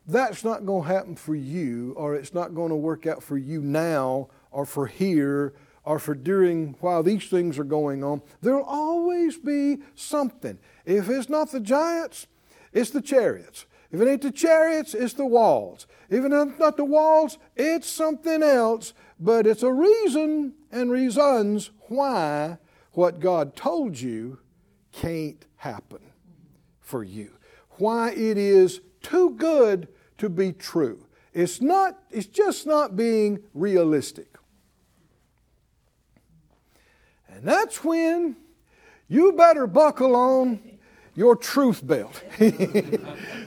that's 0.07 0.45
not 0.45 0.65
going 0.65 0.83
to 0.83 0.93
happen 0.93 1.15
for 1.17 1.35
you, 1.35 1.93
or 1.97 2.15
it's 2.15 2.33
not 2.33 2.55
going 2.55 2.69
to 2.69 2.75
work 2.75 3.05
out 3.05 3.21
for 3.21 3.37
you 3.37 3.61
now, 3.61 4.29
or 4.49 4.65
for 4.65 4.87
here, 4.87 5.53
or 5.87 5.99
for 5.99 6.13
during 6.13 6.75
while 6.81 7.01
these 7.01 7.29
things 7.29 7.57
are 7.57 7.63
going 7.63 8.03
on. 8.03 8.21
There'll 8.41 8.65
always 8.65 9.37
be 9.37 9.77
something. 9.95 10.59
If 10.85 11.07
it's 11.09 11.29
not 11.29 11.49
the 11.49 11.61
giants, 11.61 12.27
it's 12.73 12.89
the 12.89 13.01
chariots. 13.01 13.65
If 13.89 14.01
it 14.01 14.07
ain't 14.09 14.21
the 14.21 14.31
chariots, 14.31 14.93
it's 14.93 15.13
the 15.13 15.25
walls. 15.25 15.87
If 16.09 16.25
it's 16.25 16.59
not 16.59 16.75
the 16.75 16.83
walls, 16.83 17.37
it's 17.55 17.89
something 17.89 18.43
else. 18.43 18.93
But 19.17 19.47
it's 19.47 19.63
a 19.63 19.71
reason 19.71 20.55
and 20.73 20.91
reasons 20.91 21.71
why 21.87 22.57
what 22.91 23.21
God 23.21 23.55
told 23.55 23.97
you 23.97 24.39
can't 24.91 25.45
happen 25.55 26.01
for 26.81 27.01
you. 27.01 27.31
Why 27.77 28.11
it 28.11 28.37
is 28.37 28.81
too 29.01 29.29
good 29.35 29.87
to 30.17 30.27
be 30.27 30.51
true. 30.51 31.05
It's 31.33 31.61
not, 31.61 31.97
it's 32.11 32.27
just 32.27 32.67
not 32.67 32.97
being 32.97 33.39
realistic. 33.53 34.36
And 37.37 37.47
that's 37.47 37.83
when 37.83 38.35
you 39.07 39.33
better 39.33 39.67
buckle 39.67 40.15
on 40.15 40.59
your 41.13 41.35
truth 41.35 41.85
belt. 41.85 42.23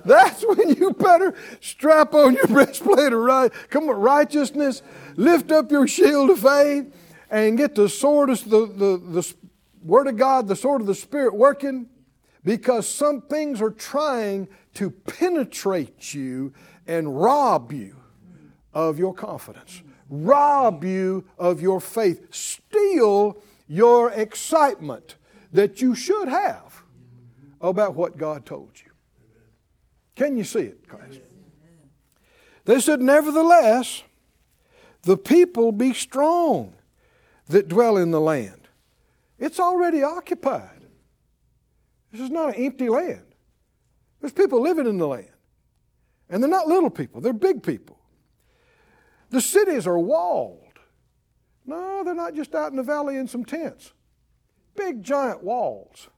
That's 0.04 0.44
when 0.44 0.74
you 0.74 0.92
better 0.92 1.34
strap 1.60 2.14
on 2.14 2.34
your 2.34 2.46
breastplate 2.48 3.12
of 3.12 3.18
right, 3.18 3.52
come 3.68 3.88
on, 3.88 3.96
righteousness, 3.96 4.82
lift 5.16 5.52
up 5.52 5.70
your 5.70 5.86
shield 5.88 6.30
of 6.30 6.38
faith, 6.38 6.92
and 7.30 7.56
get 7.58 7.74
the 7.74 7.88
sword 7.88 8.30
of 8.30 8.44
the, 8.44 8.66
the, 8.66 8.96
the 8.96 9.34
Word 9.82 10.06
of 10.06 10.16
God, 10.16 10.46
the 10.48 10.56
sword 10.56 10.80
of 10.80 10.86
the 10.86 10.94
Spirit 10.94 11.34
working 11.34 11.88
because 12.44 12.88
some 12.88 13.22
things 13.22 13.60
are 13.60 13.70
trying 13.70 14.48
to 14.74 14.90
penetrate 14.90 16.14
you 16.14 16.52
and 16.86 17.20
rob 17.20 17.72
you 17.72 17.96
of 18.72 19.00
your 19.00 19.12
confidence, 19.12 19.82
rob 20.08 20.84
you 20.84 21.24
of 21.38 21.60
your 21.60 21.80
faith, 21.80 22.32
steal 22.32 23.42
your 23.70 24.10
excitement 24.10 25.14
that 25.52 25.80
you 25.80 25.94
should 25.94 26.26
have 26.26 26.82
about 27.60 27.94
what 27.94 28.18
God 28.18 28.44
told 28.44 28.72
you. 28.74 28.90
Can 30.16 30.36
you 30.36 30.42
see 30.42 30.60
it, 30.60 30.88
class? 30.88 31.18
They 32.64 32.80
said, 32.80 33.00
Nevertheless, 33.00 34.02
the 35.02 35.16
people 35.16 35.70
be 35.70 35.94
strong 35.94 36.74
that 37.46 37.68
dwell 37.68 37.96
in 37.96 38.10
the 38.10 38.20
land. 38.20 38.68
It's 39.38 39.60
already 39.60 40.02
occupied. 40.02 40.84
This 42.10 42.22
is 42.22 42.30
not 42.30 42.56
an 42.56 42.64
empty 42.64 42.88
land. 42.88 43.22
There's 44.20 44.32
people 44.32 44.60
living 44.60 44.88
in 44.88 44.98
the 44.98 45.06
land. 45.06 45.30
And 46.28 46.42
they're 46.42 46.50
not 46.50 46.66
little 46.66 46.90
people, 46.90 47.20
they're 47.20 47.32
big 47.32 47.62
people. 47.62 47.98
The 49.30 49.40
cities 49.40 49.86
are 49.86 49.98
walled. 49.98 50.69
No, 51.70 52.02
they're 52.02 52.16
not 52.16 52.34
just 52.34 52.52
out 52.56 52.72
in 52.72 52.76
the 52.76 52.82
valley 52.82 53.16
in 53.16 53.28
some 53.28 53.44
tents. 53.44 53.92
Big 54.74 55.04
giant 55.04 55.44
walls. 55.44 56.08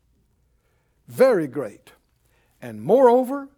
Very 1.09 1.47
great. 1.47 1.93
And 2.63 2.83
moreover, 2.83 3.51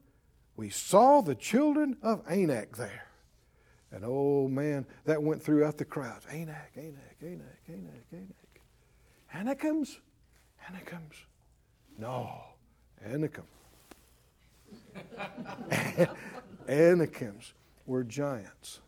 we 0.57 0.71
saw 0.71 1.21
the 1.21 1.37
children 1.37 1.97
of 2.03 2.21
Anak 2.29 2.77
there. 2.77 3.07
And 3.93 4.03
oh 4.05 4.49
man, 4.49 4.87
that 5.05 5.23
went 5.23 5.41
throughout 5.41 5.79
the 5.79 5.85
crowds. 5.85 6.27
Anak, 6.33 6.73
Anak, 6.77 7.17
Anak, 7.23 7.61
Anak, 7.69 8.07
Anak. 8.13 8.61
Anakims? 9.33 10.01
Anakims? 10.69 11.15
No, 11.97 12.43
Anakim. 13.07 13.45
Anakims 16.69 17.53
were 17.87 18.03
giants. 18.03 18.81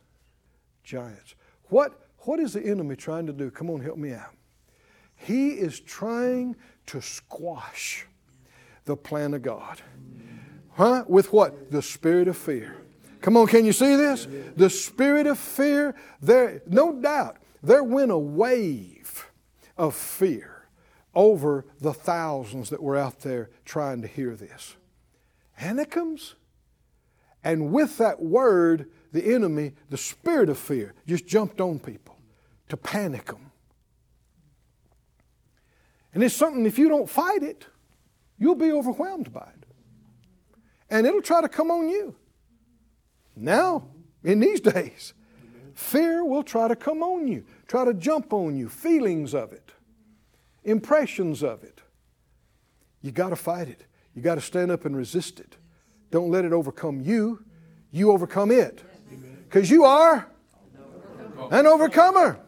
Giants. 0.83 1.37
What, 1.69 2.06
what 2.27 2.41
is 2.41 2.55
the 2.55 2.65
enemy 2.65 2.97
trying 2.97 3.27
to 3.27 3.33
do? 3.33 3.51
Come 3.51 3.71
on, 3.71 3.81
help 3.81 3.99
me 3.99 4.13
out. 4.13 4.35
He 5.15 5.51
is 5.51 5.81
trying 5.81 6.57
to 6.87 7.01
squash 7.01 8.07
the 8.85 8.97
plan 8.97 9.33
of 9.35 9.43
God. 9.43 9.81
Huh? 10.73 11.05
With 11.07 11.33
what? 11.33 11.71
The 11.71 11.83
spirit 11.83 12.29
of 12.29 12.37
fear. 12.37 12.77
Come 13.21 13.37
on, 13.37 13.47
can 13.47 13.65
you 13.65 13.73
see 13.73 13.97
this? 13.97 14.27
The 14.57 14.69
spirit 14.69 15.27
of 15.27 15.39
fear, 15.39 15.95
there, 16.21 16.63
no 16.67 17.01
doubt, 17.01 17.39
there 17.63 17.83
went 17.83 18.11
a 18.11 18.19
wave 18.19 19.31
of 19.77 19.95
fear 19.95 20.69
over 21.15 21.65
the 21.81 21.95
thousands 21.95 22.71
that 22.71 22.83
were 22.83 22.97
out 22.97 23.21
there 23.21 23.51
trying 23.65 24.03
to 24.03 24.09
hear 24.09 24.37
this. 24.37 24.77
Anakims? 25.59 26.35
And 27.43 27.73
with 27.73 27.99
that 27.99 28.21
word, 28.21 28.91
the 29.13 29.35
enemy, 29.35 29.73
the 29.89 29.97
spirit 29.97 30.49
of 30.49 30.59
fear, 30.59 30.95
just 31.07 31.27
jumped 31.27 31.61
on 31.61 31.79
people 31.79 32.16
to 32.69 32.77
panic 32.77 33.27
them. 33.27 33.51
And 36.15 36.23
it's 36.23 36.35
something, 36.35 36.65
if 36.65 36.79
you 36.79 36.89
don't 36.89 37.09
fight 37.09 37.43
it, 37.43 37.67
you'll 38.39 38.55
be 38.55 38.73
overwhelmed 38.73 39.33
by 39.33 39.49
it. 39.61 39.67
And 40.89 41.07
it'll 41.07 41.23
try 41.23 41.43
to 41.43 41.49
come 41.49 41.71
on 41.71 41.89
you. 41.89 42.17
Now, 43.35 43.89
in 44.25 44.41
these 44.41 44.61
days, 44.73 45.13
fear 45.75 46.25
will 46.25 46.43
try 46.43 46.69
to 46.69 46.77
come 46.77 47.03
on 47.03 47.29
you, 47.29 47.45
try 47.69 47.85
to 47.85 47.93
jump 47.93 48.33
on 48.33 48.57
you, 48.57 48.69
feelings 48.69 49.35
of 49.35 49.53
it, 49.53 49.73
impressions 50.65 51.43
of 51.43 51.63
it. 51.63 51.83
You 53.03 53.13
got 53.13 53.29
to 53.29 53.37
fight 53.37 53.69
it. 53.69 53.83
You 54.15 54.23
got 54.23 54.37
to 54.37 54.41
stand 54.41 54.71
up 54.71 54.87
and 54.87 54.97
resist 54.97 55.39
it. 55.39 55.57
Don't 56.11 56.31
let 56.31 56.45
it 56.45 56.53
overcome 56.53 57.03
you. 57.03 57.45
You 57.93 58.11
overcome 58.11 58.51
it. 58.51 58.83
Because 59.45 59.71
you 59.71 59.85
are 59.85 60.27
an 61.51 61.67
overcomer. 61.67 62.41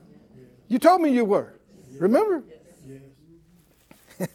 You 0.68 0.78
told 0.78 1.00
me 1.00 1.10
you 1.10 1.24
were. 1.24 1.54
Remember? 1.98 2.44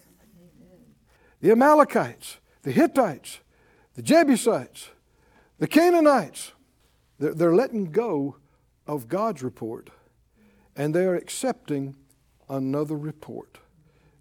the 1.42 1.52
Amalekites, 1.52 2.38
the 2.64 2.72
Hittites, 2.72 3.40
the 3.96 4.02
Jebusites, 4.02 4.90
the 5.60 5.68
Canaanites, 5.68 6.52
they're, 7.20 7.34
they're 7.34 7.56
letting 7.56 7.92
go 7.92 8.38
of 8.88 9.08
God's 9.08 9.44
report 9.44 9.92
and 10.76 10.94
they're 10.94 11.16
accepting 11.16 11.96
another 12.50 12.98
report 12.98 13.60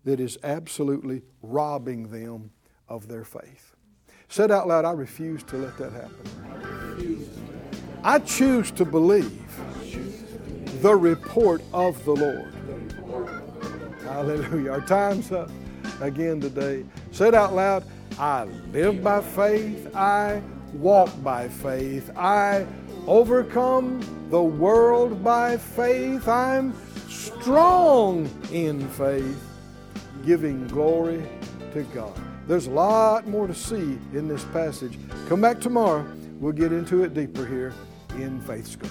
that 0.05 0.20
is 0.20 0.38
absolutely 0.42 1.22
robbing 1.42 2.11
them 2.11 2.51
of 2.88 3.09
their 3.09 3.25
faith. 3.25 3.75
Said 4.29 4.51
out 4.51 4.68
loud, 4.68 4.85
I 4.85 4.92
refuse 4.92 5.42
to 5.44 5.57
let 5.57 5.77
that 5.79 5.92
happen. 5.92 7.27
I 8.05 8.18
choose 8.18 8.70
to 8.72 8.85
believe 8.85 9.41
the 10.83 10.97
report 10.97 11.62
of 11.73 12.05
the 12.05 12.11
Lord. 12.11 12.53
Hallelujah. 14.03 14.73
Our 14.73 14.81
time's 14.81 15.31
up 15.31 15.49
again 16.01 16.40
today. 16.40 16.85
Said 17.12 17.37
out 17.37 17.55
loud, 17.55 17.85
I 18.18 18.45
live 18.73 19.03
by 19.03 19.21
faith. 19.21 19.95
I 19.95 20.42
walk 20.75 21.11
by 21.23 21.49
faith. 21.49 22.11
I 22.16 22.66
overcome 23.07 24.01
the 24.31 24.42
world 24.42 25.23
by 25.23 25.57
faith. 25.57 26.27
I'm 26.27 26.75
strong 27.09 28.29
in 28.51 28.88
faith, 28.90 29.40
giving 30.27 30.66
glory 30.66 31.23
to 31.75 31.85
God. 31.95 32.18
There's 32.49 32.66
a 32.66 32.71
lot 32.71 33.29
more 33.29 33.47
to 33.47 33.55
see 33.55 33.99
in 34.14 34.27
this 34.27 34.45
passage. 34.47 34.99
Come 35.29 35.40
back 35.40 35.61
tomorrow. 35.61 36.05
We'll 36.40 36.53
get 36.53 36.73
into 36.73 37.05
it 37.05 37.14
deeper 37.14 37.47
here 37.47 37.73
in 38.16 38.40
Faith 38.40 38.66
School. 38.66 38.90